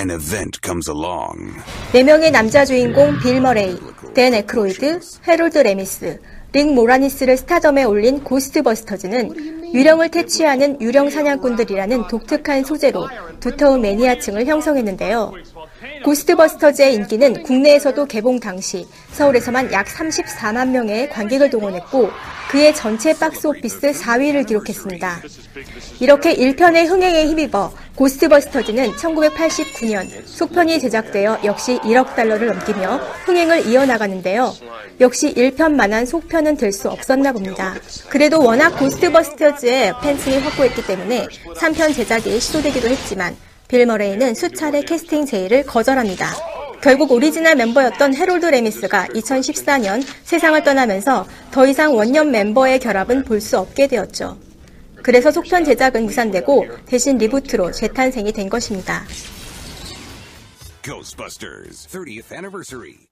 an 0.00 0.10
event 0.10 0.58
comes 0.64 0.90
along. 0.90 1.54
네 1.92 2.02
명의 2.02 2.30
남자 2.30 2.64
주인공 2.64 3.18
빌 3.20 3.40
머레이, 3.40 3.78
댄 4.14 4.34
에크로이드, 4.34 5.00
헤롤드 5.28 5.58
레미스, 5.58 6.20
릭 6.52 6.74
모라니스를 6.74 7.36
스타덤에 7.36 7.84
올린 7.84 8.24
고스트버스터즈는 8.24 9.74
유령을 9.74 10.10
퇴치하는 10.10 10.80
유령 10.80 11.10
사냥꾼들이라는 11.10 12.06
독특한 12.08 12.64
소재로 12.64 13.08
두터운 13.40 13.82
매니아층을 13.82 14.46
형성했는데요. 14.46 15.32
고스트버스터즈의 16.04 16.94
인기는 16.94 17.42
국내에서도 17.42 18.06
개봉 18.06 18.40
당시 18.40 18.86
서울에서만 19.12 19.72
약 19.72 19.86
34만 19.86 20.68
명의 20.70 21.08
관객을 21.10 21.50
동원했고 21.50 22.10
그 22.50 22.62
해 22.62 22.74
전체 22.74 23.12
박스 23.18 23.46
오피스 23.46 23.92
4위를 23.92 24.46
기록했습니다. 24.46 25.20
이렇게 26.00 26.34
1편의 26.34 26.86
흥행에 26.86 27.26
힘입어 27.26 27.72
고스트버스터즈는 27.96 28.92
1989년 28.92 30.08
속편이 30.24 30.78
제작되어 30.80 31.40
역시 31.44 31.78
1억 31.80 32.14
달러를 32.14 32.46
넘기며 32.48 32.96
흥행을 33.24 33.66
이어나가는데요. 33.66 34.54
역시 35.00 35.34
1편만한 35.34 36.06
속편은 36.06 36.56
될 36.56 36.72
수 36.72 36.90
없었나 36.90 37.32
봅니다. 37.32 37.74
그래도 38.08 38.42
워낙 38.42 38.70
고스트버스터즈의 38.78 39.94
팬층이 40.02 40.38
확고했기 40.38 40.86
때문에 40.86 41.26
3편 41.56 41.94
제작이 41.94 42.38
시도되기도 42.38 42.88
했지만 42.88 43.34
빌 43.68 43.84
머레이는 43.86 44.34
수차례 44.34 44.82
캐스팅 44.82 45.26
제의를 45.26 45.64
거절합니다. 45.64 46.26
결국 46.80 47.10
오리지널 47.10 47.56
멤버였던 47.56 48.14
헤롤드 48.14 48.46
레미스가 48.46 49.06
2014년 49.08 50.04
세상을 50.24 50.62
떠나면서 50.62 51.26
더 51.50 51.66
이상 51.66 51.96
원년 51.96 52.30
멤버의 52.30 52.78
결합은 52.78 53.24
볼 53.24 53.40
수 53.40 53.58
없게 53.58 53.86
되었죠. 53.88 54.38
그래서 55.02 55.30
속편 55.30 55.64
제작은 55.64 56.04
무산되고 56.04 56.66
대신 56.86 57.18
리부트로 57.18 57.72
재탄생이 57.72 58.32
된 58.32 58.48
것입니다. 58.48 59.04
Ghostbusters 60.82 61.88
30th 61.88 62.32
anniversary. 62.32 63.05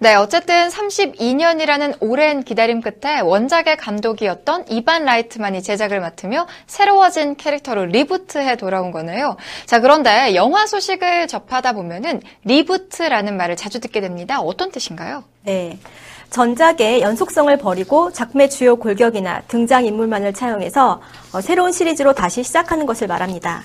네, 0.00 0.14
어쨌든 0.14 0.68
32년이라는 0.68 1.96
오랜 2.00 2.44
기다림 2.44 2.82
끝에 2.82 3.18
원작의 3.20 3.76
감독이었던 3.78 4.66
이반 4.68 5.04
라이트만이 5.04 5.62
제작을 5.62 5.98
맡으며 5.98 6.46
새로워진 6.68 7.34
캐릭터로 7.36 7.86
리부트해 7.86 8.56
돌아온 8.56 8.92
거네요. 8.92 9.36
자, 9.66 9.80
그런데 9.80 10.36
영화 10.36 10.66
소식을 10.66 11.26
접하다 11.26 11.72
보면은 11.72 12.22
리부트라는 12.44 13.36
말을 13.36 13.56
자주 13.56 13.80
듣게 13.80 14.00
됩니다. 14.00 14.40
어떤 14.40 14.70
뜻인가요? 14.70 15.24
네. 15.42 15.78
전작의 16.30 17.00
연속성을 17.00 17.56
버리고 17.56 18.12
작품의 18.12 18.50
주요 18.50 18.76
골격이나 18.76 19.42
등장인물만을 19.48 20.34
차용해서 20.34 21.00
어, 21.32 21.40
새로운 21.40 21.72
시리즈로 21.72 22.12
다시 22.12 22.42
시작하는 22.44 22.86
것을 22.86 23.08
말합니다. 23.08 23.62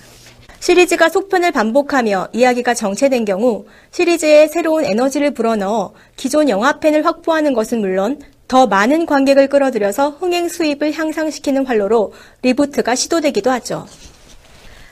시리즈가 0.63 1.09
속편을 1.09 1.51
반복하며 1.51 2.29
이야기가 2.31 2.73
정체된 2.73 3.25
경우 3.25 3.65
시리즈에 3.91 4.47
새로운 4.47 4.85
에너지를 4.85 5.31
불어넣어 5.31 5.93
기존 6.15 6.47
영화 6.47 6.79
팬을 6.79 7.05
확보하는 7.05 7.51
것은 7.51 7.81
물론 7.81 8.21
더 8.47 8.65
많은 8.65 9.05
관객을 9.05 9.49
끌어들여서 9.49 10.11
흥행 10.11 10.47
수입을 10.47 10.93
향상시키는 10.93 11.65
활로로 11.65 12.13
리부트가 12.43 12.95
시도되기도 12.95 13.51
하죠. 13.51 13.87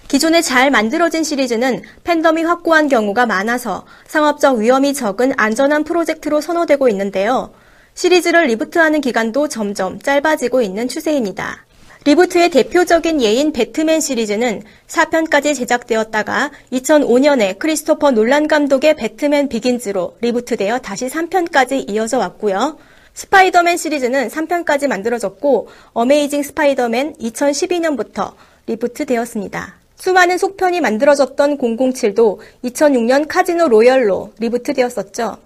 기존에 0.10 0.42
잘 0.42 0.72
만들어진 0.72 1.24
시리즈는 1.24 1.84
팬덤이 2.04 2.44
확고한 2.44 2.90
경우가 2.90 3.26
많아서 3.26 3.86
상업적 4.08 4.58
위험이 4.58 4.94
적은 4.94 5.32
안전한 5.38 5.86
프로젝트로 5.86 6.42
선호되고 6.42 6.90
있는데요. 6.90 7.54
시리즈를 7.94 8.48
리부트하는 8.48 9.00
기간도 9.00 9.48
점점 9.48 10.02
짧아지고 10.02 10.64
있는 10.64 10.90
추세입니다. 10.90 11.66
리부트의 12.04 12.50
대표적인 12.50 13.22
예인 13.22 13.54
배트맨 13.54 14.00
시리즈는 14.00 14.64
4편까지 14.88 15.56
제작되었다가 15.56 16.50
2005년에 16.72 17.60
크리스토퍼 17.60 18.10
놀란 18.10 18.48
감독의 18.48 18.96
배트맨 18.96 19.50
비긴즈로 19.50 20.18
리부트되어 20.20 20.80
다시 20.80 21.06
3편까지 21.06 21.92
이어져 21.92 22.18
왔고요. 22.18 22.80
스파이더맨 23.14 23.78
시리즈는 23.78 24.30
3편까지 24.30 24.88
만들어졌고 24.88 25.68
어메이징 25.94 26.42
스파이더맨 26.42 27.18
2012년부터 27.18 28.34
리부트 28.66 29.06
되었습니다. 29.06 29.76
수많은 29.96 30.40
속편이 30.40 30.82
만들어졌던 30.82 31.60
007도 31.60 32.40
2006년 32.64 33.28
카지노 33.28 33.68
로열로 33.68 34.34
리부트 34.40 34.74
되었었죠. 34.74 35.38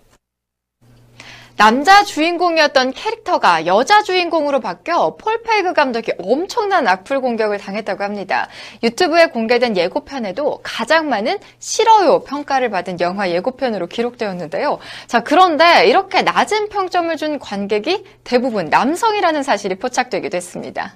남자 1.58 2.04
주인공이었던 2.04 2.92
캐릭터가 2.92 3.66
여자 3.66 4.04
주인공으로 4.04 4.60
바뀌어 4.60 5.16
폴 5.16 5.42
페이그 5.42 5.72
감독이 5.72 6.12
엄청난 6.20 6.86
악플 6.86 7.22
공격을 7.22 7.60
당했다고 7.60 8.04
합니다. 8.04 8.50
유튜브에 8.84 9.28
공개된 9.28 9.78
예고편에도 9.78 10.60
가장 10.64 11.08
많은 11.08 11.38
싫어요 11.60 12.24
평가를 12.24 12.70
받은 12.72 13.00
영화 13.00 13.30
예고편으로 13.30 13.88
기록되었는데요. 13.88 14.80
자, 15.08 15.22
그런데 15.22 15.88
이렇게 15.88 16.24
낮은 16.24 16.68
평점을 16.68 17.16
준 17.16 17.40
관객이 17.40 18.04
대부분 18.26 18.66
남성이라는 18.66 19.42
사실이 19.42 19.76
포착되기도 19.76 20.36
했습니다. 20.36 20.96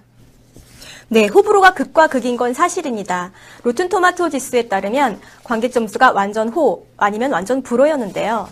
네, 1.07 1.27
호불호가 1.27 1.73
극과 1.73 2.07
극인 2.07 2.35
건 2.35 2.53
사실입니다. 2.53 3.31
로튼 3.63 3.87
토마토 3.87 4.29
지수에 4.29 4.63
따르면 4.63 5.21
관객 5.45 5.71
점수가 5.71 6.11
완전 6.11 6.49
호 6.49 6.85
아니면 6.97 7.31
완전 7.31 7.63
불호였는데요. 7.63 8.49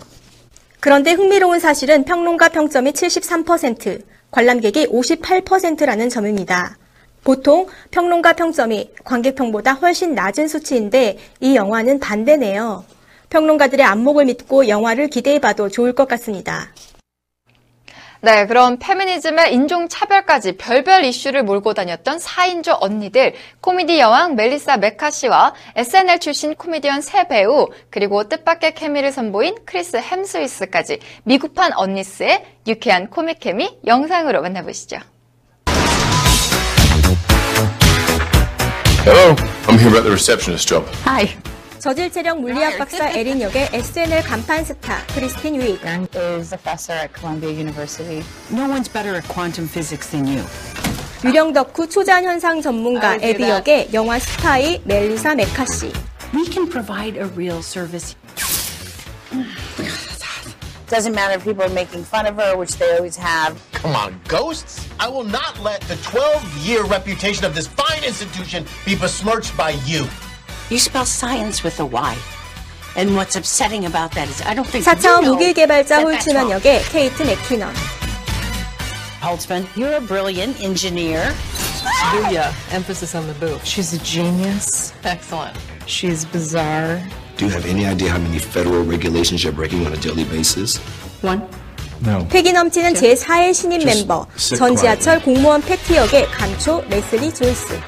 그런데 0.80 1.12
흥미로운 1.12 1.58
사실은 1.58 2.04
평론가 2.04 2.50
평점이 2.50 2.92
73%, 2.92 4.02
관람객이 4.30 4.86
58%라는 4.86 6.08
점입니다. 6.08 6.76
보통 7.24 7.66
평론가 7.90 8.34
평점이 8.34 8.92
관객평보다 9.04 9.72
훨씬 9.72 10.14
낮은 10.14 10.46
수치인데 10.46 11.18
이 11.40 11.56
영화는 11.56 11.98
반대네요. 11.98 12.84
평론가들의 13.28 13.84
안목을 13.84 14.26
믿고 14.26 14.68
영화를 14.68 15.08
기대해봐도 15.08 15.68
좋을 15.68 15.94
것 15.94 16.06
같습니다. 16.08 16.68
네, 18.20 18.46
그럼 18.46 18.78
페미니즘에 18.80 19.54
인종차별까지 19.54 20.56
별별 20.56 21.04
이슈를 21.04 21.44
몰고 21.44 21.72
다녔던 21.74 22.18
4인조 22.18 22.78
언니들, 22.80 23.34
코미디 23.60 24.00
여왕 24.00 24.34
멜리사 24.34 24.78
메카시와 24.78 25.54
SNL 25.76 26.18
출신 26.18 26.56
코미디언 26.56 27.00
세 27.00 27.28
배우, 27.28 27.68
그리고 27.90 28.28
뜻밖의 28.28 28.74
케미를 28.74 29.12
선보인 29.12 29.58
크리스 29.64 29.98
햄스워스까지 29.98 30.98
미국판 31.22 31.72
언니스의 31.74 32.44
유쾌한 32.66 33.08
코믹 33.08 33.38
케미 33.38 33.78
영상으로 33.86 34.42
만나보시죠. 34.42 34.98
Hello. 39.04 39.36
I'm 39.68 39.78
here 39.78 39.88
about 39.88 40.02
the 40.02 40.10
receptionist 40.10 40.68
job. 40.68 40.84
Hi. 41.06 41.28
저질 41.87 42.11
체력 42.11 42.39
물리학 42.39 42.77
박사 42.77 43.09
에린 43.09 43.41
역의 43.41 43.69
SNL 43.73 44.23
간판 44.23 44.63
스타 44.63 45.05
크리스틴 45.07 45.55
윅. 45.55 45.77
is 46.39 46.53
a 46.53 46.57
professor 46.57 46.93
at 46.93 47.11
Columbia 47.13 47.51
University. 47.51 48.23
No 48.49 48.67
one's 48.67 48.87
better 48.87 49.15
at 49.15 49.27
quantum 49.27 49.67
physics 49.67 50.09
than 50.11 50.25
you. 50.25 50.43
유령 51.25 51.53
덕후 51.53 51.87
초자연 51.89 52.23
현상 52.25 52.61
전문가 52.61 53.11
I 53.11 53.17
do 53.19 53.25
에비 53.27 53.37
that. 53.39 53.49
역의 53.51 53.89
영화 53.93 54.17
스파이 54.19 54.81
멜리사 54.85 55.35
메카시. 55.35 55.91
We 56.33 56.45
can 56.49 56.69
provide 56.69 57.17
a 57.17 57.27
real 57.35 57.59
service. 57.61 58.15
Doesn't 60.89 61.15
matter 61.15 61.33
if 61.35 61.43
people 61.43 61.63
are 61.63 61.73
making 61.73 62.03
fun 62.03 62.27
of 62.27 62.35
her, 62.37 62.55
which 62.55 62.77
they 62.77 62.95
always 62.95 63.17
have. 63.17 63.57
Come 63.73 63.95
on, 63.95 64.19
ghosts? 64.27 64.87
I 64.99 65.07
will 65.07 65.23
not 65.23 65.59
let 65.59 65.81
the 65.89 65.95
12 66.03 66.45
year 66.65 66.83
reputation 66.85 67.45
of 67.45 67.55
this 67.55 67.65
fine 67.67 68.03
institution 68.03 68.63
be 68.85 68.95
besmirched 68.95 69.57
by 69.57 69.71
you. 69.85 70.05
You 70.69 70.79
spell 70.79 71.05
science 71.05 71.63
with 71.63 71.79
a 71.79 71.85
Y. 71.85 72.15
And 72.95 73.15
what's 73.15 73.35
upsetting 73.35 73.85
about 73.85 74.11
that 74.13 74.29
is 74.29 74.41
I 74.45 74.53
don't 74.53 74.67
think 74.67 74.85
4차원 74.85 75.23
you 75.23 75.29
know 75.31 75.35
무기 75.35 75.53
개발자 75.53 75.97
that 76.01 76.05
that's 76.05 76.25
홀츠만 76.25 76.35
wrong. 76.45 76.51
역의 76.61 76.83
케이트 76.91 77.23
맥키넌. 77.23 77.73
Holtzman, 79.21 79.65
you're 79.75 79.93
a 79.95 80.01
brilliant 80.01 80.59
engineer. 80.61 81.33
Booyah. 82.11 82.51
Emphasis 82.71 83.15
on 83.15 83.25
the 83.27 83.33
boo. 83.39 83.57
She's 83.63 83.93
a 83.93 83.99
genius. 84.03 84.93
Excellent. 85.03 85.55
She's 85.85 86.25
bizarre. 86.25 87.01
Do 87.37 87.45
you 87.45 87.51
have 87.51 87.65
any 87.65 87.85
idea 87.85 88.09
how 88.11 88.19
many 88.19 88.39
federal 88.39 88.83
regulations 88.83 89.43
you're 89.43 89.53
breaking 89.55 89.85
on 89.85 89.93
a 89.93 89.97
daily 89.97 90.23
basis? 90.25 90.77
One. 91.21 91.41
No. 92.01 92.27
패기 92.29 92.51
넘치는 92.51 92.93
제4의 92.95 93.53
신인 93.53 93.79
Just 93.79 93.99
멤버, 94.07 94.27
sit 94.37 94.57
전 94.59 94.75
지하철 94.75 95.19
quietly. 95.21 95.35
공무원 95.35 95.61
패티 95.61 95.95
역의 95.95 96.27
감초 96.31 96.83
레슬리 96.89 97.33
조이스. 97.33 97.79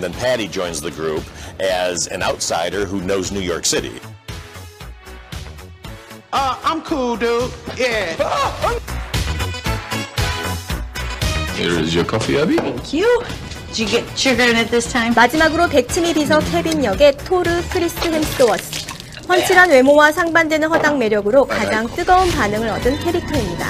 And 0.00 0.14
then 0.14 0.18
Patty 0.18 0.48
joins 0.48 0.80
the 0.80 0.90
group 0.90 1.22
as 1.60 2.06
an 2.06 2.22
outsider 2.22 2.86
who 2.86 3.02
knows 3.02 3.30
New 3.30 3.44
York 3.44 3.66
City. 3.66 4.00
Uh, 6.32 6.56
I'm 6.64 6.80
cool, 6.80 7.16
dude. 7.16 7.52
Yeah. 7.76 8.16
Here 11.52 11.78
is 11.78 11.94
your 11.94 12.06
coffee, 12.06 12.38
Abby. 12.38 12.56
Thank 12.56 12.94
you. 12.94 13.22
Did 13.68 13.78
you 13.78 13.86
get 13.88 14.18
sugar 14.18 14.44
in 14.44 14.56
it 14.56 14.70
this 14.70 14.90
time? 14.90 15.12
마지막으로 15.12 15.68
백치미 15.68 16.14
비서 16.14 16.38
케빈 16.50 16.82
역의 16.82 17.18
토르 17.18 17.60
크리스 17.68 17.98
햄스워스. 17.98 18.86
훤칠한 19.28 19.68
외모와 19.68 20.12
상반되는 20.12 20.66
허당 20.70 20.98
매력으로 20.98 21.44
가장 21.44 21.86
뜨거운 21.94 22.30
반응을 22.30 22.70
얻은 22.70 23.00
캐릭터입니다. 23.00 23.66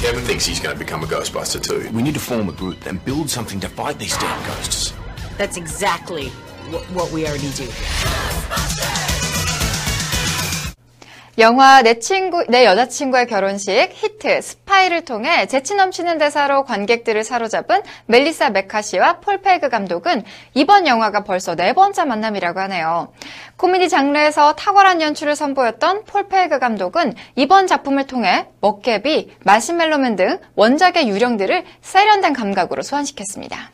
Kevin 0.00 0.24
thinks 0.24 0.46
he's 0.46 0.58
going 0.58 0.74
to 0.74 0.78
become 0.78 1.04
a 1.04 1.06
Ghostbuster 1.06 1.60
too. 1.60 1.86
We 1.94 2.00
need 2.00 2.14
to 2.14 2.20
form 2.20 2.48
a 2.48 2.52
group 2.52 2.86
and 2.86 3.04
build 3.04 3.28
something 3.28 3.60
to 3.60 3.68
fight 3.68 3.98
these 3.98 4.16
damn 4.16 4.42
ghosts. 4.46 4.94
That's 5.40 5.56
exactly 5.56 6.28
what, 6.92 7.14
we 7.14 7.24
already 7.24 7.50
do. 7.54 7.64
영화 11.38 11.80
내 11.80 11.98
친구, 11.98 12.44
내 12.46 12.66
여자친구의 12.66 13.26
결혼식 13.26 13.88
히트 13.90 14.42
스파이를 14.42 15.06
통해 15.06 15.46
재치 15.46 15.74
넘치는 15.74 16.18
대사로 16.18 16.64
관객들을 16.64 17.24
사로잡은 17.24 17.80
멜리사 18.04 18.50
메카시와 18.50 19.20
폴 19.20 19.40
페이그 19.40 19.70
감독은 19.70 20.24
이번 20.52 20.86
영화가 20.86 21.24
벌써 21.24 21.54
네 21.54 21.72
번째 21.72 22.04
만남이라고 22.04 22.60
하네요. 22.60 23.10
코미디 23.56 23.88
장르에서 23.88 24.52
탁월한 24.56 25.00
연출을 25.00 25.36
선보였던 25.36 26.04
폴 26.04 26.28
페이그 26.28 26.58
감독은 26.58 27.14
이번 27.36 27.66
작품을 27.66 28.06
통해 28.06 28.46
먹깨비, 28.60 29.34
마시멜로맨 29.46 30.16
등 30.16 30.38
원작의 30.56 31.08
유령들을 31.08 31.64
세련된 31.80 32.34
감각으로 32.34 32.82
소환시켰습니다. 32.82 33.70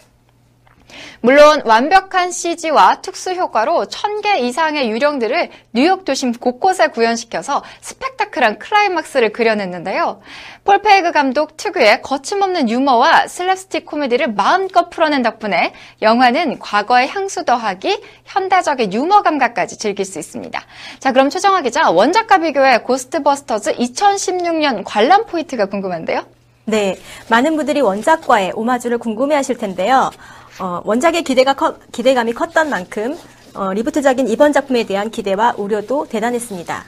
물론 1.21 1.63
완벽한 1.65 2.31
CG와 2.31 3.01
특수 3.03 3.33
효과로 3.33 3.87
1000개 3.87 4.41
이상의 4.41 4.91
유령들을 4.91 5.51
뉴욕 5.73 6.05
도심 6.05 6.33
곳곳에 6.33 6.89
구현시켜서 6.89 7.63
스펙타클한 7.81 8.59
클라이막스를 8.59 9.33
그려냈는데요. 9.33 10.21
폴 10.65 10.83
페이그 10.83 11.13
감독 11.13 11.57
특유의 11.57 12.03
거침없는 12.03 12.69
유머와 12.69 13.27
슬랩스틱 13.27 13.87
코미디를 13.87 14.33
마음껏 14.33 14.91
풀어낸 14.91 15.23
덕분에 15.23 15.73
영화는 16.03 16.59
과거의 16.59 17.09
향수 17.09 17.45
더하기 17.45 18.03
현대적인 18.25 18.93
유머 18.93 19.23
감각까지 19.23 19.79
즐길 19.79 20.05
수 20.05 20.19
있습니다. 20.19 20.61
자, 20.99 21.13
그럼 21.13 21.31
최정화 21.31 21.63
기자, 21.63 21.91
원작과 21.91 22.39
비교해 22.39 22.79
고스트버스터즈 22.79 23.75
2016년 23.75 24.83
관람 24.85 25.27
포인트가 25.27 25.67
궁금한데요? 25.67 26.27
네, 26.65 26.99
많은 27.29 27.55
분들이 27.57 27.81
원작과의 27.81 28.53
오마주를 28.55 28.99
궁금해하실 28.99 29.59
텐데요. 29.59 30.11
어, 30.59 30.81
원작의 30.85 31.23
기대가 31.23 31.55
커- 31.55 31.77
기대감이 31.93 32.33
컸던 32.33 32.71
만큼 32.71 33.17
어, 33.55 33.73
리부트적인 33.73 34.29
이번 34.29 34.53
작품에 34.53 34.85
대한 34.85 35.11
기대와 35.11 35.55
우려도 35.57 36.07
대단했습니다. 36.09 36.85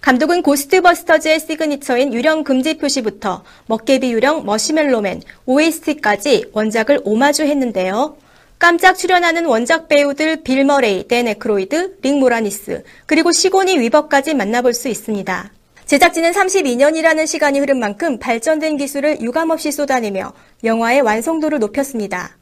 감독은 0.00 0.42
고스트버스터즈의 0.42 1.40
시그니처인 1.40 2.14
유령 2.14 2.44
금지 2.44 2.78
표시부터 2.78 3.42
먹깨비 3.66 4.12
유령 4.12 4.44
머시멜로맨, 4.46 5.22
OST까지 5.46 6.50
원작을 6.52 7.00
오마주했는데요. 7.04 8.16
깜짝 8.58 8.94
출연하는 8.96 9.46
원작 9.46 9.88
배우들 9.88 10.42
빌 10.42 10.64
머레이, 10.64 11.06
댄 11.08 11.28
에크로이드, 11.28 11.98
릭 12.02 12.18
모라니스, 12.20 12.84
그리고 13.06 13.32
시고니 13.32 13.78
위버까지 13.78 14.34
만나볼 14.34 14.72
수 14.74 14.88
있습니다. 14.88 15.50
제작진은 15.86 16.32
32년이라는 16.32 17.26
시간이 17.26 17.60
흐른 17.60 17.78
만큼 17.78 18.18
발전된 18.18 18.76
기술을 18.76 19.20
유감없이 19.20 19.72
쏟아내며 19.72 20.32
영화의 20.64 21.00
완성도를 21.02 21.58
높였습니다. 21.60 22.36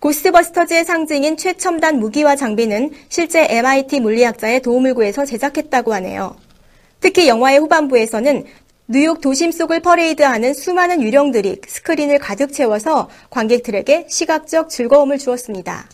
고스트버스터즈의 0.00 0.84
상징인 0.84 1.36
최첨단 1.36 1.98
무기와 1.98 2.36
장비는 2.36 2.90
실제 3.08 3.46
MIT 3.48 4.00
물리학자의 4.00 4.60
도움을 4.60 4.94
구해서 4.94 5.24
제작했다고 5.24 5.94
하네요. 5.94 6.36
특히 7.00 7.28
영화의 7.28 7.58
후반부에서는 7.60 8.44
뉴욕 8.88 9.20
도심 9.20 9.50
속을 9.50 9.80
퍼레이드하는 9.80 10.54
수많은 10.54 11.02
유령들이 11.02 11.60
스크린을 11.66 12.18
가득 12.18 12.52
채워서 12.52 13.08
관객들에게 13.30 14.06
시각적 14.08 14.68
즐거움을 14.68 15.18
주었습니다. 15.18 15.88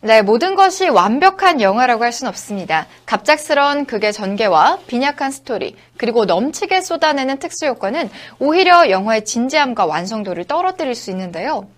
네, 0.00 0.22
모든 0.22 0.54
것이 0.54 0.88
완벽한 0.88 1.60
영화라고 1.60 2.04
할 2.04 2.12
수는 2.12 2.28
없습니다. 2.28 2.86
갑작스러운 3.06 3.86
극의 3.86 4.12
전개와 4.12 4.80
빈약한 4.86 5.30
스토리, 5.30 5.76
그리고 5.96 6.26
넘치게 6.26 6.82
쏟아내는 6.82 7.38
특수 7.38 7.66
효과는 7.66 8.10
오히려 8.38 8.90
영화의 8.90 9.24
진지함과 9.24 9.86
완성도를 9.86 10.44
떨어뜨릴 10.44 10.94
수 10.94 11.10
있는데요. 11.10 11.68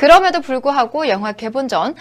그럼에도 0.00 0.40
불구하고 0.40 1.08
영화 1.08 1.32
개봉 1.32 1.68
전 1.68 1.94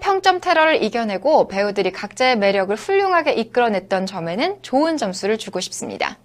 평점 0.00 0.40
테러를 0.40 0.82
이겨내고 0.82 1.46
배우들이 1.46 1.92
각자의 1.92 2.36
매력을 2.36 2.74
훌륭하게 2.74 3.34
이끌어냈던 3.34 4.06
점에는 4.06 4.58
좋은 4.62 4.96
점수를 4.96 5.38
주고 5.38 5.60
싶습니다. 5.60 6.18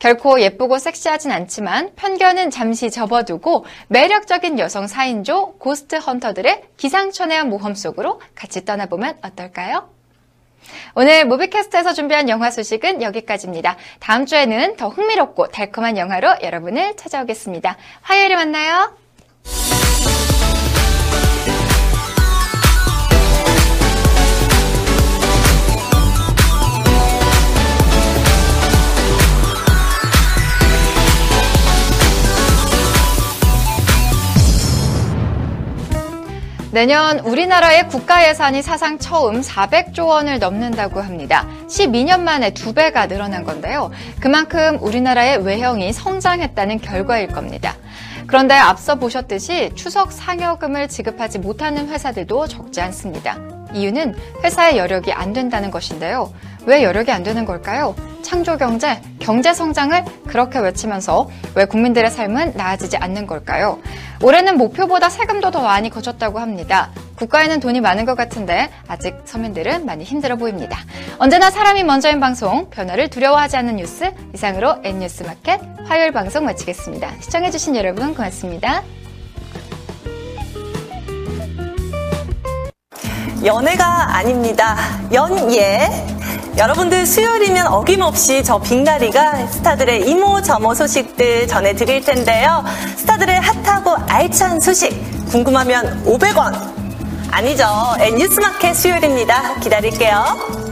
결코 0.00 0.40
예쁘고 0.40 0.78
섹시하진 0.78 1.30
않지만 1.30 1.92
편견은 1.94 2.50
잠시 2.50 2.90
접어두고 2.90 3.64
매력적인 3.86 4.58
여성 4.58 4.86
4인조 4.86 5.60
ghost 5.60 5.94
hunter들의 5.94 6.64
기상천외한 6.76 7.50
모험 7.50 7.76
속으로 7.76 8.20
같이 8.34 8.64
떠나보면 8.64 9.18
어떨까요? 9.22 9.88
오늘 10.96 11.24
무비캐스트에서 11.26 11.92
준비한 11.92 12.28
영화 12.28 12.50
소식은 12.50 13.00
여기까지입니다. 13.00 13.76
다음 14.00 14.26
주에는 14.26 14.74
더 14.74 14.88
흥미롭고 14.88 15.48
달콤한 15.48 15.98
영화로 15.98 16.38
여러분을 16.42 16.96
찾아오겠습니다. 16.96 17.76
화요일에 18.02 18.34
만나요. 18.34 19.03
내년 36.74 37.20
우리나라의 37.20 37.86
국가 37.86 38.28
예산이 38.28 38.60
사상 38.60 38.98
처음 38.98 39.42
400조 39.42 40.08
원을 40.08 40.40
넘는다고 40.40 41.00
합니다. 41.00 41.46
12년 41.68 42.22
만에 42.22 42.52
두 42.52 42.74
배가 42.74 43.06
늘어난 43.06 43.44
건데요. 43.44 43.92
그만큼 44.18 44.80
우리나라의 44.82 45.44
외형이 45.44 45.92
성장했다는 45.92 46.80
결과일 46.80 47.28
겁니다. 47.28 47.76
그런데 48.26 48.54
앞서 48.54 48.96
보셨듯이 48.96 49.70
추석 49.76 50.10
상여금을 50.10 50.88
지급하지 50.88 51.38
못하는 51.38 51.88
회사들도 51.90 52.48
적지 52.48 52.80
않습니다. 52.80 53.38
이유는 53.72 54.16
회사의 54.42 54.76
여력이 54.76 55.12
안 55.12 55.32
된다는 55.32 55.70
것인데요. 55.70 56.32
왜 56.66 56.82
여력이 56.82 57.10
안 57.12 57.22
되는 57.22 57.44
걸까요? 57.44 57.94
창조 58.22 58.56
경제, 58.56 59.00
경제 59.18 59.52
성장을 59.52 60.02
그렇게 60.26 60.58
외치면서 60.58 61.28
왜 61.54 61.66
국민들의 61.66 62.10
삶은 62.10 62.54
나아지지 62.56 62.96
않는 62.96 63.26
걸까요? 63.26 63.78
올해는 64.22 64.56
목표보다 64.56 65.10
세금도 65.10 65.50
더 65.50 65.60
많이 65.60 65.90
거쳤다고 65.90 66.38
합니다. 66.38 66.90
국가에는 67.16 67.60
돈이 67.60 67.80
많은 67.80 68.06
것 68.06 68.16
같은데 68.16 68.70
아직 68.88 69.14
서민들은 69.24 69.84
많이 69.84 70.04
힘들어 70.04 70.36
보입니다. 70.36 70.78
언제나 71.18 71.50
사람이 71.50 71.84
먼저인 71.84 72.18
방송, 72.18 72.70
변화를 72.70 73.08
두려워하지 73.10 73.58
않는 73.58 73.76
뉴스, 73.76 74.10
이상으로 74.34 74.76
N뉴스 74.82 75.22
마켓 75.24 75.60
화요일 75.86 76.12
방송 76.12 76.44
마치겠습니다. 76.46 77.20
시청해주신 77.20 77.76
여러분 77.76 78.14
고맙습니다. 78.14 78.82
연애가 83.44 84.16
아닙니다. 84.16 84.76
연예. 85.12 86.23
여러분들 86.56 87.04
수요일이면 87.04 87.66
어김없이 87.66 88.44
저 88.44 88.58
빅나리가 88.58 89.46
스타들의 89.48 90.08
이모 90.08 90.40
저모 90.40 90.74
소식들 90.74 91.48
전해드릴 91.48 92.04
텐데요. 92.04 92.64
스타들의 92.96 93.40
핫하고 93.40 93.96
알찬 94.08 94.60
소식 94.60 94.92
궁금하면 95.30 96.04
500원. 96.04 96.72
아니죠. 97.32 97.66
N뉴스마켓 97.98 98.76
수요일입니다. 98.76 99.54
기다릴게요. 99.56 100.63